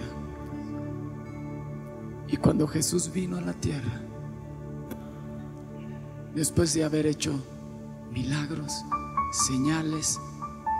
Y 2.27 2.37
cuando 2.37 2.67
Jesús 2.67 3.11
vino 3.13 3.37
a 3.37 3.41
la 3.41 3.53
tierra, 3.53 4.01
después 6.33 6.73
de 6.73 6.83
haber 6.83 7.05
hecho 7.05 7.33
milagros, 8.11 8.83
señales 9.47 10.19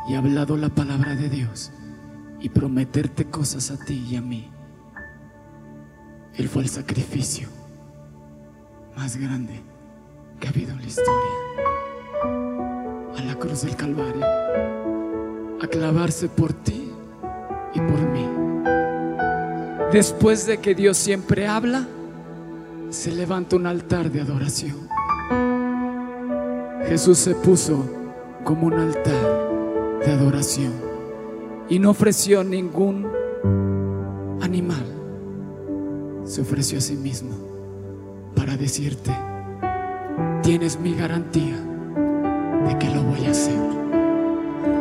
y 0.09 0.15
hablado 0.15 0.57
la 0.57 0.69
palabra 0.69 1.15
de 1.15 1.29
Dios 1.29 1.71
y 2.39 2.49
prometerte 2.49 3.25
cosas 3.25 3.71
a 3.71 3.77
ti 3.77 4.05
y 4.09 4.15
a 4.15 4.21
mí, 4.21 4.49
Él 6.35 6.49
fue 6.49 6.63
el 6.63 6.69
sacrificio 6.69 7.56
más 8.97 9.15
grande 9.15 9.61
que 10.39 10.47
ha 10.47 10.49
habido 10.49 10.71
en 10.71 10.81
la 10.81 10.87
historia. 10.87 11.13
A 13.17 13.21
la 13.23 13.35
cruz 13.35 13.61
del 13.61 13.75
Calvario, 13.75 14.25
a 15.61 15.67
clavarse 15.67 16.27
por 16.27 16.51
ti 16.51 16.91
y 17.75 17.79
por 17.79 17.99
mí. 18.09 18.27
Después 19.93 20.47
de 20.47 20.57
que 20.57 20.73
Dios 20.73 20.97
siempre 20.97 21.47
habla, 21.47 21.87
se 22.89 23.11
levanta 23.11 23.55
un 23.55 23.67
altar 23.67 24.11
de 24.11 24.21
adoración. 24.21 24.87
Jesús 26.87 27.19
se 27.19 27.35
puso 27.35 27.85
como 28.43 28.67
un 28.67 28.73
altar 28.73 29.99
de 30.03 30.11
adoración 30.11 30.73
y 31.69 31.77
no 31.77 31.91
ofreció 31.91 32.43
ningún 32.43 33.07
animal. 34.41 34.85
Se 36.25 36.41
ofreció 36.41 36.79
a 36.79 36.81
sí 36.81 36.95
mismo 36.95 37.56
para 38.47 38.55
decirte, 38.59 39.11
tienes 40.41 40.79
mi 40.79 40.95
garantía 40.95 41.57
de 42.65 42.77
que 42.79 42.89
lo 42.95 43.03
voy 43.03 43.25
a 43.25 43.31
hacer. 43.31 43.59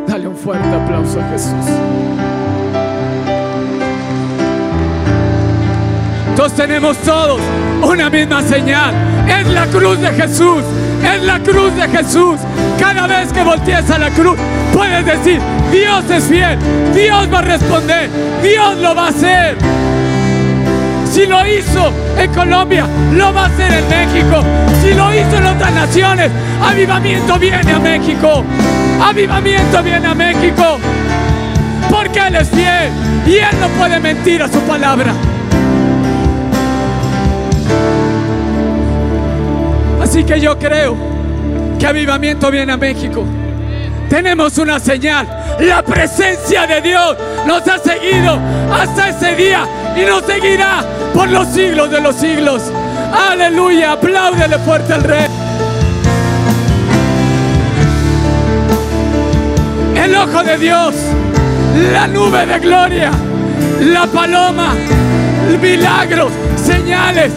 Dale 0.06 0.28
un 0.28 0.36
fuerte 0.36 0.68
aplauso 0.68 1.20
a 1.20 1.24
Jesús. 1.30 1.66
Todos 6.36 6.52
tenemos 6.52 6.96
todos 6.98 7.40
una 7.82 8.08
misma 8.08 8.40
señal. 8.42 8.94
Es 9.26 9.48
la 9.48 9.66
cruz 9.66 10.00
de 10.00 10.12
Jesús. 10.12 10.62
Es 11.02 11.24
la 11.24 11.40
cruz 11.40 11.74
de 11.74 11.88
Jesús. 11.88 12.38
Cada 12.78 13.08
vez 13.08 13.32
que 13.32 13.42
voltees 13.42 13.90
a 13.90 13.98
la 13.98 14.10
cruz, 14.10 14.38
puedes 14.72 15.04
decir, 15.04 15.40
Dios 15.72 16.08
es 16.08 16.22
fiel. 16.22 16.56
Dios 16.94 17.28
va 17.34 17.40
a 17.40 17.42
responder. 17.42 18.10
Dios 18.44 18.78
lo 18.78 18.94
va 18.94 19.06
a 19.06 19.08
hacer. 19.08 19.56
Si 21.16 21.24
lo 21.24 21.46
hizo 21.46 21.90
en 22.18 22.30
Colombia, 22.34 22.86
lo 23.14 23.32
va 23.32 23.44
a 23.44 23.46
hacer 23.46 23.72
en 23.72 23.88
México. 23.88 24.42
Si 24.82 24.92
lo 24.92 25.14
hizo 25.14 25.38
en 25.38 25.46
otras 25.46 25.72
naciones, 25.72 26.30
avivamiento 26.62 27.38
viene 27.38 27.72
a 27.72 27.78
México. 27.78 28.44
Avivamiento 29.00 29.82
viene 29.82 30.08
a 30.08 30.14
México. 30.14 30.78
Porque 31.90 32.18
Él 32.18 32.34
es 32.34 32.50
fiel 32.50 32.90
y 33.26 33.36
Él 33.36 33.58
no 33.58 33.68
puede 33.78 33.98
mentir 33.98 34.42
a 34.42 34.48
su 34.48 34.60
palabra. 34.60 35.14
Así 40.02 40.22
que 40.22 40.38
yo 40.38 40.58
creo 40.58 40.94
que 41.78 41.86
avivamiento 41.86 42.50
viene 42.50 42.74
a 42.74 42.76
México. 42.76 43.24
Tenemos 44.10 44.58
una 44.58 44.78
señal. 44.78 45.26
La 45.60 45.82
presencia 45.82 46.66
de 46.66 46.82
Dios 46.82 47.16
nos 47.46 47.66
ha 47.66 47.78
seguido 47.78 48.38
hasta 48.70 49.08
ese 49.08 49.34
día 49.34 49.66
y 49.96 50.04
nos 50.04 50.22
seguirá 50.26 50.84
por 51.16 51.30
los 51.30 51.48
siglos 51.48 51.90
de 51.90 52.00
los 52.00 52.14
siglos. 52.14 52.62
Aleluya. 53.30 53.92
Apláudele 53.92 54.58
fuerte 54.58 54.92
al 54.92 55.02
Rey. 55.02 55.26
El 59.96 60.14
ojo 60.14 60.44
de 60.44 60.58
Dios, 60.58 60.94
la 61.92 62.06
nube 62.06 62.44
de 62.46 62.58
gloria, 62.60 63.10
la 63.80 64.06
paloma, 64.06 64.74
milagros, 65.60 66.30
señales, 66.62 67.32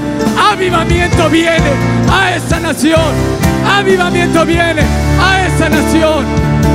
avivamiento 0.51 1.29
viene 1.29 1.71
a 2.11 2.35
esta 2.35 2.59
nación. 2.59 2.99
Avivamiento 3.65 4.45
viene 4.45 4.81
a 5.21 5.47
esta 5.47 5.69
nación. 5.69 6.25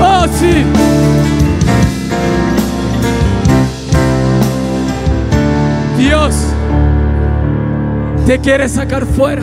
Oh, 0.01 0.27
sí. 0.39 0.65
Dios 5.99 6.54
te 8.27 8.39
quiere 8.39 8.69
sacar 8.69 9.05
fuera 9.05 9.43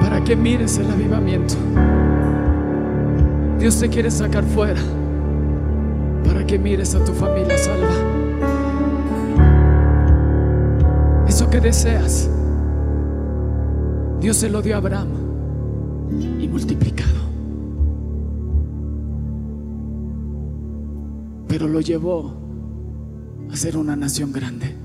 para 0.00 0.22
que 0.22 0.36
mires 0.36 0.78
el 0.78 0.88
avivamiento. 0.90 1.54
Dios 3.58 3.78
te 3.80 3.88
quiere 3.88 4.10
sacar 4.10 4.44
fuera 4.44 4.80
para 6.24 6.46
que 6.46 6.58
mires 6.58 6.94
a 6.94 7.04
tu 7.04 7.12
familia 7.12 7.58
salva. 7.58 7.88
Eso 11.26 11.50
que 11.50 11.60
deseas, 11.60 12.30
Dios 14.20 14.36
se 14.36 14.48
lo 14.48 14.62
dio 14.62 14.76
a 14.76 14.78
Abraham 14.78 15.08
y 16.38 16.46
multiplicado. 16.46 17.10
Pero 21.48 21.66
lo 21.66 21.80
llevó 21.80 22.34
a 23.50 23.56
ser 23.56 23.76
una 23.76 23.96
nación 23.96 24.32
grande. 24.32 24.79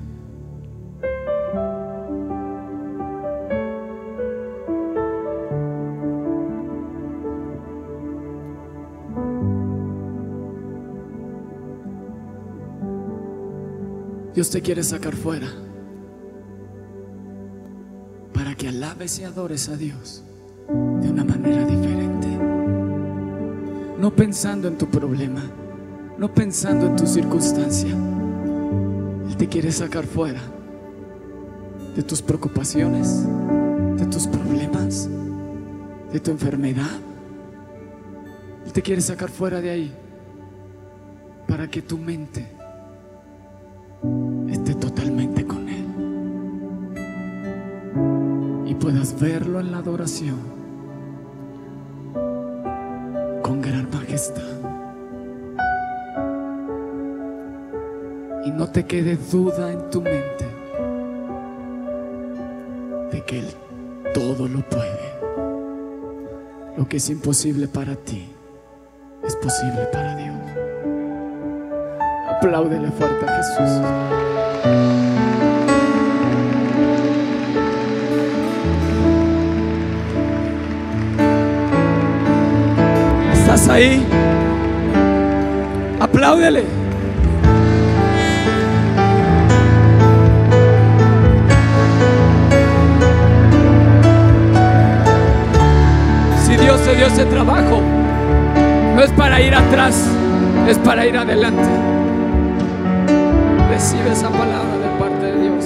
Dios 14.36 14.50
te 14.50 14.62
quiere 14.62 14.84
sacar 14.84 15.16
fuera 15.16 15.48
para 18.34 18.54
que 18.54 18.68
alabes 18.68 19.18
y 19.20 19.24
adores 19.24 19.70
a 19.70 19.78
Dios 19.78 20.26
de 20.68 21.10
una 21.10 21.24
manera 21.24 21.66
diferente. 21.66 22.28
No 23.98 24.14
pensando 24.14 24.68
en 24.68 24.78
tu 24.78 24.88
problema, 24.88 25.42
no 26.18 26.34
pensando 26.34 26.86
en 26.86 26.98
tu 26.98 27.08
circunstancia. 27.08 27.96
Él 29.30 29.38
te 29.38 29.48
quiere 29.48 29.72
sacar 29.72 30.06
fuera 30.06 30.42
de 31.96 32.04
tus 32.04 32.22
preocupaciones, 32.22 33.26
de 33.96 34.06
tus 34.08 34.28
problemas, 34.28 35.10
de 36.12 36.20
tu 36.20 36.32
enfermedad. 36.32 37.00
Él 38.66 38.74
te 38.74 38.82
quiere 38.82 39.02
sacar 39.02 39.30
fuera 39.30 39.62
de 39.62 39.70
ahí 39.70 39.96
para 41.48 41.70
que 41.70 41.82
tu 41.82 41.98
mente 41.98 42.55
puedas 48.86 49.20
verlo 49.20 49.60
en 49.60 49.72
la 49.72 49.80
adoración 49.80 50.38
con 53.42 53.60
gran 53.60 53.90
majestad. 53.92 54.44
Y 58.46 58.52
no 58.52 58.70
te 58.70 58.86
quede 58.86 59.18
duda 59.32 59.72
en 59.72 59.90
tu 59.90 60.04
mente 60.04 60.46
de 63.12 63.22
que 63.26 63.40
Él 63.40 63.48
todo 64.14 64.48
lo 64.48 64.62
puede. 64.70 65.16
Lo 66.78 66.88
que 66.88 66.98
es 66.98 67.10
imposible 67.10 67.68
para 67.68 67.96
ti 67.96 68.30
es 69.24 69.36
posible 69.38 69.88
para 69.92 70.16
Dios. 70.16 70.38
Apláudele 72.30 72.92
fuerte 72.92 73.26
a 73.26 73.38
Jesús. 73.38 75.15
Ahí? 83.76 84.06
Apláudele. 86.00 86.64
Si 96.46 96.56
Dios 96.56 96.82
te 96.82 96.96
dio 96.96 97.08
ese 97.08 97.26
trabajo, 97.26 97.82
No 98.96 99.04
es 99.04 99.12
para 99.12 99.42
ir 99.42 99.54
atrás, 99.54 100.08
es 100.70 100.78
para 100.78 101.06
ir 101.06 101.18
adelante. 101.18 101.68
Recibe 103.70 104.14
esa 104.14 104.30
palabra 104.30 104.78
de 104.78 104.98
parte 104.98 105.26
de 105.26 105.42
Dios. 105.42 105.66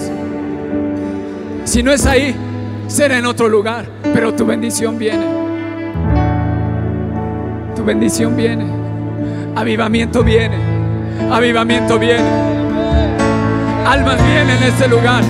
Si 1.65 1.83
no 1.83 1.91
es 1.91 2.07
ahí, 2.07 2.35
será 2.87 3.19
en 3.19 3.27
otro 3.27 3.47
lugar, 3.47 3.85
pero 4.15 4.33
tu 4.33 4.47
bendición 4.47 4.97
viene. 4.97 5.38
Bendición 7.89 8.37
viene. 8.37 8.67
Avivamiento 9.55 10.23
viene. 10.23 10.57
Avivamiento 11.31 11.97
viene. 11.97 12.29
Almas 13.83 14.23
vienen 14.27 14.57
en 14.57 14.63
este 14.63 14.87
lugar. 14.87 15.23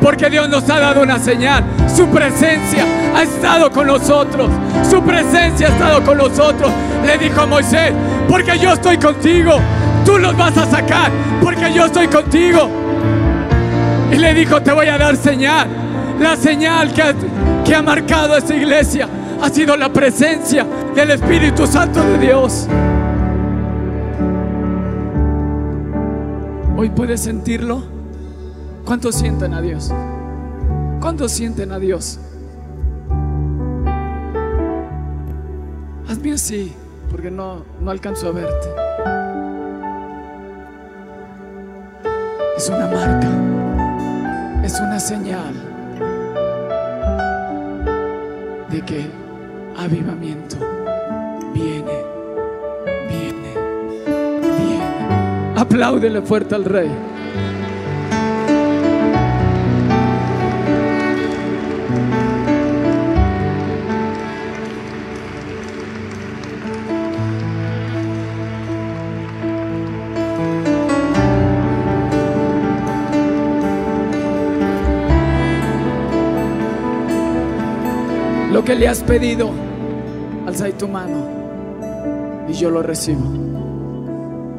Porque 0.00 0.30
Dios 0.30 0.48
nos 0.48 0.70
ha 0.70 0.78
dado 0.78 1.02
una 1.02 1.18
señal. 1.18 1.64
Su 1.92 2.06
presencia 2.06 2.84
ha 3.16 3.24
estado 3.24 3.68
con 3.72 3.88
nosotros. 3.88 4.48
Su 4.88 5.02
presencia 5.02 5.66
ha 5.66 5.70
estado 5.70 6.04
con 6.04 6.18
nosotros. 6.18 6.70
Le 7.04 7.18
dijo 7.18 7.40
a 7.40 7.46
Moisés, 7.46 7.94
porque 8.28 8.56
yo 8.56 8.74
estoy 8.74 8.96
contigo. 8.98 9.58
Tú 10.06 10.18
los 10.18 10.36
vas 10.36 10.56
a 10.56 10.66
sacar, 10.66 11.10
porque 11.42 11.72
yo 11.74 11.86
estoy 11.86 12.06
contigo. 12.06 12.70
Y 14.12 14.14
le 14.18 14.34
dijo, 14.34 14.62
te 14.62 14.70
voy 14.70 14.86
a 14.86 14.96
dar 14.96 15.16
señal. 15.16 15.66
La 16.20 16.36
señal 16.36 16.92
que 16.92 17.02
ha, 17.02 17.12
que 17.64 17.74
ha 17.74 17.82
marcado 17.82 18.36
esta 18.36 18.54
iglesia 18.54 19.08
ha 19.42 19.48
sido 19.48 19.76
la 19.76 19.92
presencia 19.92 20.66
del 20.94 21.12
Espíritu 21.12 21.66
Santo 21.66 22.02
de 22.02 22.18
Dios. 22.18 22.66
Hoy 26.76 26.90
puedes 26.90 27.20
sentirlo. 27.20 27.82
¿Cuántos 28.84 29.14
sienten 29.14 29.54
a 29.54 29.60
Dios? 29.60 29.92
¿Cuántos 31.00 31.32
sienten 31.32 31.72
a 31.72 31.78
Dios? 31.78 32.18
Hazme 36.08 36.32
así, 36.32 36.74
porque 37.10 37.30
no, 37.30 37.64
no 37.80 37.90
alcanzo 37.90 38.28
a 38.28 38.32
verte. 38.32 38.68
Es 42.56 42.68
una 42.68 42.86
marca, 42.88 43.28
es 44.64 44.78
una 44.80 45.00
señal 45.00 45.54
de 48.70 48.82
que 48.82 49.19
avivamiento 49.84 50.58
viene, 51.54 52.04
viene, 53.08 53.54
viene. 54.58 55.54
Apláudele 55.56 56.20
fuerte 56.20 56.54
al 56.54 56.64
Rey. 56.66 56.90
Lo 78.52 78.64
que 78.64 78.74
le 78.74 78.88
has 78.88 79.02
pedido, 79.02 79.69
alza 80.50 80.68
tu 80.76 80.88
mano 80.88 82.46
y 82.48 82.52
yo 82.54 82.70
lo 82.70 82.82
recibo. 82.82 83.22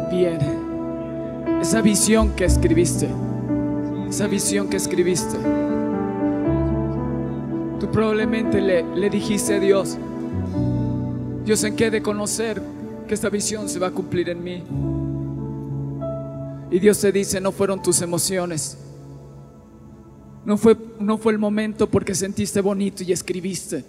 Viene 0.10 0.58
esa 1.62 1.82
visión 1.82 2.32
que 2.32 2.46
escribiste, 2.46 3.10
esa 4.08 4.28
visión 4.28 4.70
que 4.70 4.78
escribiste. 4.78 5.38
Tú 7.80 7.92
probablemente 7.92 8.62
le, 8.62 8.84
le 8.96 9.10
dijiste 9.10 9.56
a 9.56 9.60
Dios, 9.60 9.98
Dios 11.44 11.64
en 11.66 11.76
qué 11.76 11.92
de 11.92 12.02
conocer 12.02 12.62
que 13.08 13.14
esta 13.14 13.30
visión 13.30 13.68
se 13.68 13.78
va 13.78 13.88
a 13.88 13.92
cumplir 13.92 14.30
en 14.30 14.44
mí. 14.44 14.64
Y 16.72 16.80
Dios 16.80 17.02
te 17.02 17.12
dice, 17.12 17.42
no 17.42 17.52
fueron 17.52 17.82
tus 17.82 18.02
emociones. 18.02 18.78
No 20.46 20.58
fue, 20.58 20.78
no 21.00 21.18
fue 21.18 21.34
el 21.34 21.38
momento 21.38 21.90
porque 21.90 22.16
sentiste 22.16 22.62
bonito 22.62 23.04
y 23.04 23.12
escribiste. 23.12 23.84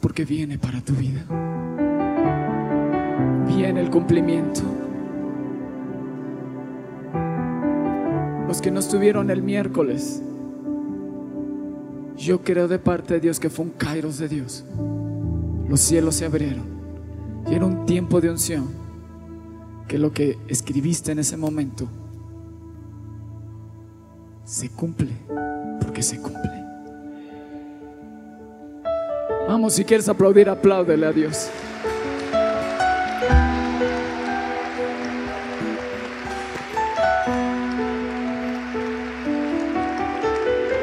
Porque 0.00 0.24
viene 0.24 0.58
para 0.58 0.80
tu 0.80 0.94
vida. 0.94 1.24
Viene 3.46 3.80
el 3.80 3.90
cumplimiento. 3.90 4.62
Los 8.48 8.60
que 8.60 8.70
no 8.70 8.80
estuvieron 8.80 9.30
el 9.30 9.42
miércoles, 9.42 10.22
yo 12.16 12.42
creo 12.42 12.68
de 12.68 12.78
parte 12.78 13.14
de 13.14 13.20
Dios 13.20 13.38
que 13.38 13.50
fue 13.50 13.64
un 13.66 13.70
kairos 13.72 14.18
de 14.18 14.28
Dios. 14.28 14.64
Los 15.68 15.80
cielos 15.80 16.16
se 16.16 16.26
abrieron 16.26 16.64
y 17.48 17.54
era 17.54 17.64
un 17.64 17.86
tiempo 17.86 18.20
de 18.20 18.30
unción 18.30 18.68
que 19.86 19.98
lo 19.98 20.12
que 20.12 20.38
escribiste 20.48 21.12
en 21.12 21.20
ese 21.20 21.36
momento 21.36 21.88
se 24.44 24.68
cumple, 24.68 25.12
porque 25.80 26.02
se 26.02 26.20
cumple. 26.20 26.59
Vamos, 29.50 29.72
si 29.72 29.84
quieres 29.84 30.08
aplaudir, 30.08 30.48
apláudele 30.48 31.06
a 31.06 31.12
Dios. 31.12 31.50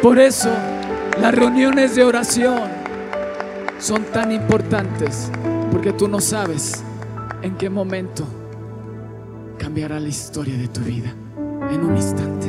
Por 0.01 0.19
eso 0.19 0.49
las 1.21 1.33
reuniones 1.33 1.95
de 1.95 2.03
oración 2.03 2.59
son 3.79 4.03
tan 4.11 4.33
importantes, 4.33 5.31
porque 5.71 5.93
tú 5.93 6.09
no 6.09 6.19
sabes 6.19 6.83
en 7.43 7.55
qué 7.55 7.69
momento 7.69 8.25
cambiará 9.57 9.97
la 9.97 10.09
historia 10.09 10.57
de 10.57 10.67
tu 10.67 10.81
vida 10.81 11.15
en 11.71 11.85
un 11.85 11.95
instante. 11.95 12.47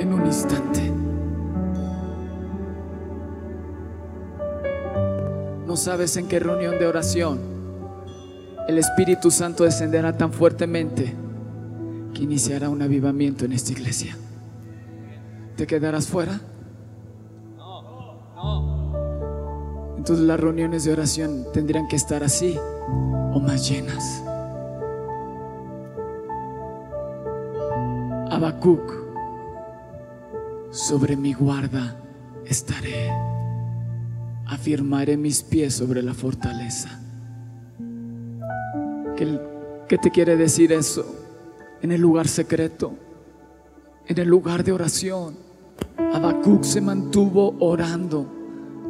En 0.00 0.12
un 0.12 0.24
instante. 0.24 0.63
Sabes 5.84 6.16
en 6.16 6.28
qué 6.28 6.40
reunión 6.40 6.78
de 6.78 6.86
oración 6.86 7.38
el 8.66 8.78
Espíritu 8.78 9.30
Santo 9.30 9.64
descenderá 9.64 10.16
tan 10.16 10.32
fuertemente 10.32 11.14
que 12.14 12.22
iniciará 12.22 12.70
un 12.70 12.80
avivamiento 12.80 13.44
en 13.44 13.52
esta 13.52 13.72
iglesia. 13.72 14.16
¿Te 15.56 15.66
quedarás 15.66 16.06
fuera? 16.06 16.40
Entonces 19.98 20.24
las 20.24 20.40
reuniones 20.40 20.84
de 20.84 20.92
oración 20.92 21.44
tendrían 21.52 21.86
que 21.86 21.96
estar 21.96 22.24
así 22.24 22.58
o 23.34 23.38
más 23.38 23.68
llenas. 23.68 24.22
Habacuc, 28.30 28.90
sobre 30.70 31.16
mi 31.16 31.34
guarda 31.34 31.94
estaré, 32.46 33.10
afirmaré 34.46 35.16
mis 35.16 35.42
pies 35.42 35.74
sobre 35.74 36.02
la 36.02 36.14
fortaleza. 36.14 37.00
¿Qué, 39.16 39.98
te 39.98 40.10
quiere 40.10 40.36
decir 40.36 40.72
eso? 40.72 41.04
En 41.82 41.92
el 41.92 42.00
lugar 42.00 42.26
secreto, 42.26 42.94
en 44.06 44.18
el 44.18 44.28
lugar 44.28 44.64
de 44.64 44.72
oración, 44.72 45.36
Habacuc 46.12 46.64
se 46.64 46.80
mantuvo 46.80 47.56
orando. 47.60 48.26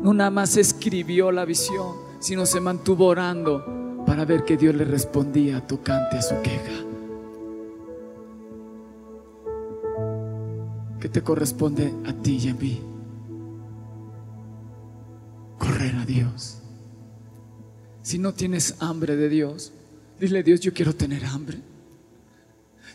No 0.03 0.15
nada 0.15 0.31
más 0.31 0.57
escribió 0.57 1.31
la 1.31 1.45
visión, 1.45 1.97
sino 2.21 2.47
se 2.47 2.61
mantuvo 2.61 3.07
orando 3.07 4.05
para 4.07 4.25
ver 4.25 4.45
que 4.45 4.57
Dios 4.57 4.75
le 4.75 4.85
respondía 4.85 5.67
tocante 5.67 6.17
a 6.17 6.23
su 6.23 6.41
queja. 6.43 6.85
que 11.05 11.11
te 11.11 11.21
corresponde 11.21 11.93
a 12.07 12.15
ti 12.15 12.39
y 12.43 12.49
a 12.49 12.55
mí. 12.55 12.81
Dios. 16.15 16.59
Si 18.03 18.19
no 18.19 18.33
tienes 18.33 18.77
hambre 18.79 19.17
de 19.17 19.29
Dios, 19.29 19.73
dile 20.21 20.45
Dios, 20.45 20.61
yo 20.61 20.73
quiero 20.73 20.95
tener 20.95 21.25
hambre. 21.25 21.59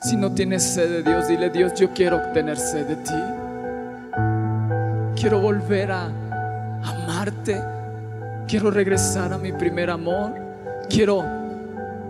Si 0.03 0.15
no 0.15 0.33
tienes 0.33 0.63
sed 0.63 0.89
de 0.89 1.03
Dios, 1.03 1.27
dile 1.27 1.49
Dios, 1.49 1.73
yo 1.77 1.93
quiero 1.93 2.31
tener 2.31 2.57
sed 2.57 2.87
de 2.87 2.95
ti. 2.95 3.11
Quiero 5.19 5.41
volver 5.41 5.91
a 5.91 6.05
amarte. 6.81 7.61
Quiero 8.47 8.71
regresar 8.71 9.33
a 9.33 9.37
mi 9.37 9.51
primer 9.51 9.89
amor. 9.89 10.33
Quiero 10.89 11.25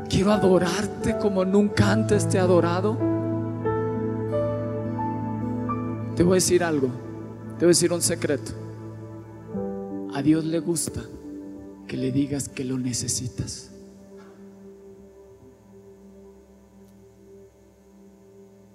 quiero 0.08 0.32
adorarte 0.32 1.18
como 1.18 1.44
nunca 1.44 1.92
antes 1.92 2.30
te 2.30 2.38
he 2.38 2.40
adorado. 2.40 2.98
Te 6.16 6.22
voy 6.22 6.34
a 6.34 6.36
decir 6.36 6.64
algo, 6.64 6.90
te 7.58 7.66
voy 7.66 7.66
a 7.66 7.68
decir 7.70 7.92
un 7.92 8.02
secreto. 8.02 8.69
A 10.20 10.22
Dios 10.22 10.44
le 10.44 10.60
gusta 10.60 11.02
que 11.88 11.96
le 11.96 12.12
digas 12.12 12.50
que 12.50 12.66
lo 12.66 12.78
necesitas. 12.78 13.72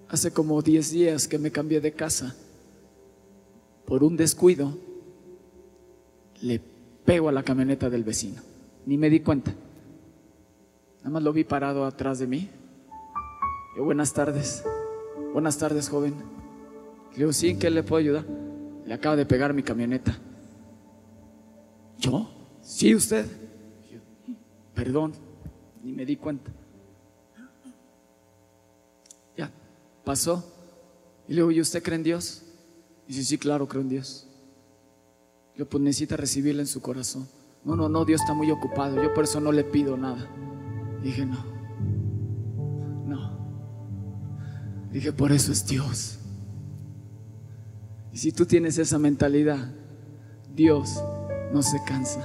Hace 0.09 0.33
como 0.33 0.63
10 0.63 0.91
días 0.91 1.29
que 1.29 1.39
me 1.39 1.51
cambié 1.51 1.83
de 1.83 1.93
casa 1.93 2.35
por 3.85 4.03
un 4.03 4.17
descuido. 4.17 4.73
le 6.41 6.63
pego 7.05 7.29
a 7.29 7.33
la 7.33 7.43
camioneta 7.43 7.91
del 7.91 8.05
vecino. 8.05 8.41
Ni 8.87 8.97
me 8.97 9.11
di 9.11 9.21
cuenta. 9.21 9.53
Nada 11.01 11.11
más 11.11 11.23
lo 11.23 11.35
vi 11.35 11.45
parado 11.45 11.85
atrás 11.85 12.21
de 12.21 12.27
mí. 12.27 12.49
Yo, 13.77 13.85
buenas 13.85 14.15
tardes. 14.15 14.65
Buenas 15.35 15.59
tardes, 15.59 15.91
joven. 15.91 16.15
Le 17.13 17.19
digo, 17.19 17.35
sí, 17.35 17.51
¿en 17.51 17.59
qué 17.59 17.69
le 17.69 17.83
puedo 17.83 18.01
ayudar? 18.01 18.25
Le 18.87 18.95
acaba 18.95 19.15
de 19.15 19.27
pegar 19.27 19.53
mi 19.53 19.63
camioneta. 19.63 20.19
¿Yo? 21.99 22.29
Sí, 22.63 22.95
usted. 22.95 23.27
Perdón, 24.75 25.13
ni 25.83 25.93
me 25.93 26.05
di 26.05 26.17
cuenta. 26.17 26.51
Ya, 29.37 29.51
pasó. 30.05 30.45
Y 31.29 31.35
luego, 31.35 31.53
¿y 31.53 31.61
usted 31.61 31.83
cree 31.83 31.97
en 31.97 32.03
Dios? 32.03 32.43
Dice, 33.07 33.25
sí, 33.25 33.39
claro, 33.39 33.69
creo 33.69 33.83
en 33.83 33.89
Dios. 33.89 34.27
Yo 35.57 35.69
pues 35.69 35.83
necesita 35.83 36.17
recibirle 36.17 36.63
en 36.63 36.67
su 36.67 36.83
corazón. 36.83 37.29
No, 37.65 37.77
no, 37.77 37.89
no, 37.89 38.05
Dios 38.05 38.21
está 38.21 38.35
muy 38.35 38.51
ocupado. 38.51 39.01
Yo 39.03 39.15
por 39.15 39.25
eso 39.25 39.41
no 39.41 39.53
le 39.53 39.65
pido 39.65 39.97
nada. 39.97 40.29
Dije, 41.03 41.25
no. 41.25 41.45
No. 43.07 43.39
Dije, 44.91 45.13
por 45.13 45.33
eso 45.33 45.53
es 45.53 45.67
Dios. 45.67 46.19
Y 48.13 48.19
si 48.19 48.33
tú 48.33 48.47
tienes 48.47 48.79
esa 48.79 48.99
mentalidad, 48.99 49.73
Dios 50.55 51.03
no 51.53 51.63
se 51.63 51.83
cansa 51.85 52.21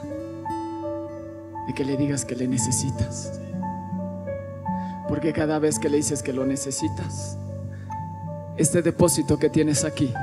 de 1.68 1.74
que 1.74 1.86
le 1.86 1.98
digas 1.98 2.26
que 2.26 2.36
le 2.36 2.48
necesitas. 2.48 3.40
Porque 5.08 5.34
cada 5.34 5.60
vez 5.60 5.80
que 5.80 5.90
le 5.90 5.98
dices 5.98 6.24
que 6.24 6.34
lo 6.34 6.46
necesitas, 6.46 7.38
este 8.58 8.82
depósito 8.82 9.38
que 9.38 9.50
tienes 9.50 9.86
aquí 9.86 10.14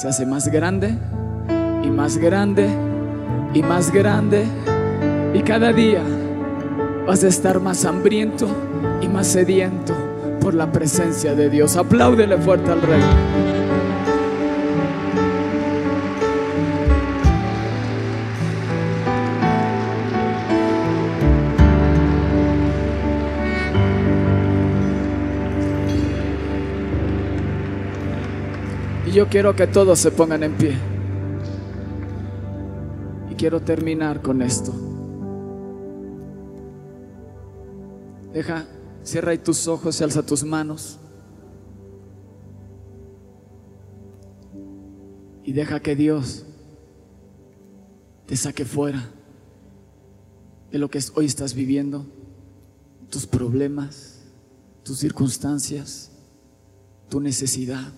se 0.00 0.08
hace 0.08 0.26
más 0.26 0.48
grande 0.48 0.96
y 1.82 1.90
más 1.90 2.18
grande 2.18 2.68
y 3.54 3.62
más 3.62 3.90
grande. 3.92 4.44
Y 5.34 5.42
cada 5.42 5.72
día 5.72 6.02
vas 7.06 7.24
a 7.24 7.28
estar 7.28 7.60
más 7.60 7.84
hambriento 7.84 8.48
y 9.00 9.08
más 9.08 9.28
sediento 9.28 9.94
por 10.40 10.54
la 10.54 10.72
presencia 10.72 11.34
de 11.34 11.48
Dios. 11.50 11.76
Apláudele 11.76 12.38
fuerte 12.38 12.70
al 12.70 12.82
Rey. 12.82 13.57
Yo 29.18 29.28
quiero 29.28 29.56
que 29.56 29.66
todos 29.66 29.98
se 29.98 30.12
pongan 30.12 30.44
en 30.44 30.56
pie. 30.56 30.78
Y 33.28 33.34
quiero 33.34 33.60
terminar 33.60 34.22
con 34.22 34.40
esto. 34.42 34.72
Deja, 38.32 38.64
cierra 39.02 39.32
ahí 39.32 39.38
tus 39.38 39.66
ojos 39.66 40.00
y 40.00 40.04
alza 40.04 40.24
tus 40.24 40.44
manos. 40.44 41.00
Y 45.42 45.52
deja 45.52 45.80
que 45.80 45.96
Dios 45.96 46.46
te 48.26 48.36
saque 48.36 48.64
fuera 48.64 49.10
de 50.70 50.78
lo 50.78 50.88
que 50.88 51.00
hoy 51.16 51.26
estás 51.26 51.54
viviendo, 51.54 52.06
tus 53.10 53.26
problemas, 53.26 54.20
tus 54.84 55.00
circunstancias, 55.00 56.12
tu 57.08 57.18
necesidad. 57.18 57.92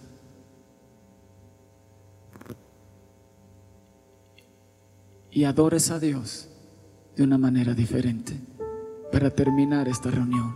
Y 5.31 5.45
adores 5.45 5.91
a 5.91 5.99
Dios 5.99 6.49
de 7.16 7.22
una 7.22 7.39
manera 7.39 7.74
diferente 7.74 8.35
para 9.12 9.31
terminar 9.31 9.89
esta 9.89 10.11
reunión. 10.11 10.55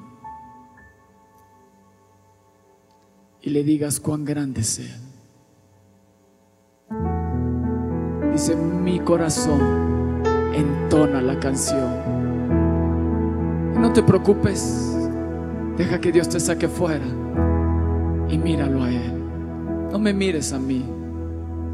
Y 3.40 3.50
le 3.50 3.62
digas 3.62 4.00
cuán 4.00 4.24
grande 4.24 4.64
sea. 4.64 4.96
Dice, 8.32 8.56
mi 8.56 9.00
corazón 9.00 10.22
entona 10.54 11.20
la 11.20 11.38
canción. 11.38 12.14
No 13.80 13.92
te 13.92 14.02
preocupes, 14.02 14.96
deja 15.76 16.00
que 16.00 16.10
Dios 16.10 16.28
te 16.28 16.40
saque 16.40 16.68
fuera 16.68 17.04
y 18.28 18.38
míralo 18.38 18.82
a 18.82 18.90
Él. 18.90 19.12
No 19.92 19.98
me 19.98 20.12
mires 20.12 20.52
a 20.52 20.58
mí. 20.58 20.84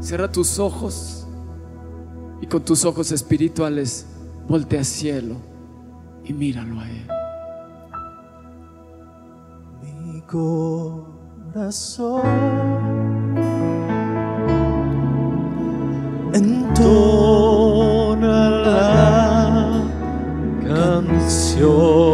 Cierra 0.01 0.31
tus 0.31 0.59
ojos 0.59 1.20
y 2.41 2.47
con 2.47 2.65
tus 2.65 2.83
ojos 2.85 3.11
espirituales 3.11 4.07
voltea 4.47 4.79
al 4.79 4.85
cielo 4.85 5.35
y 6.25 6.33
míralo 6.33 6.79
a 6.79 6.89
Él. 6.89 7.07
Mi 9.83 10.21
corazón 10.21 12.21
entona 16.33 18.49
la 18.49 19.83
canción. 20.67 22.10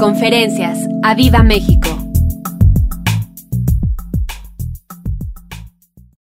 Conferencias. 0.00 0.88
¡A 1.02 1.14
Viva 1.14 1.42
México! 1.42 1.79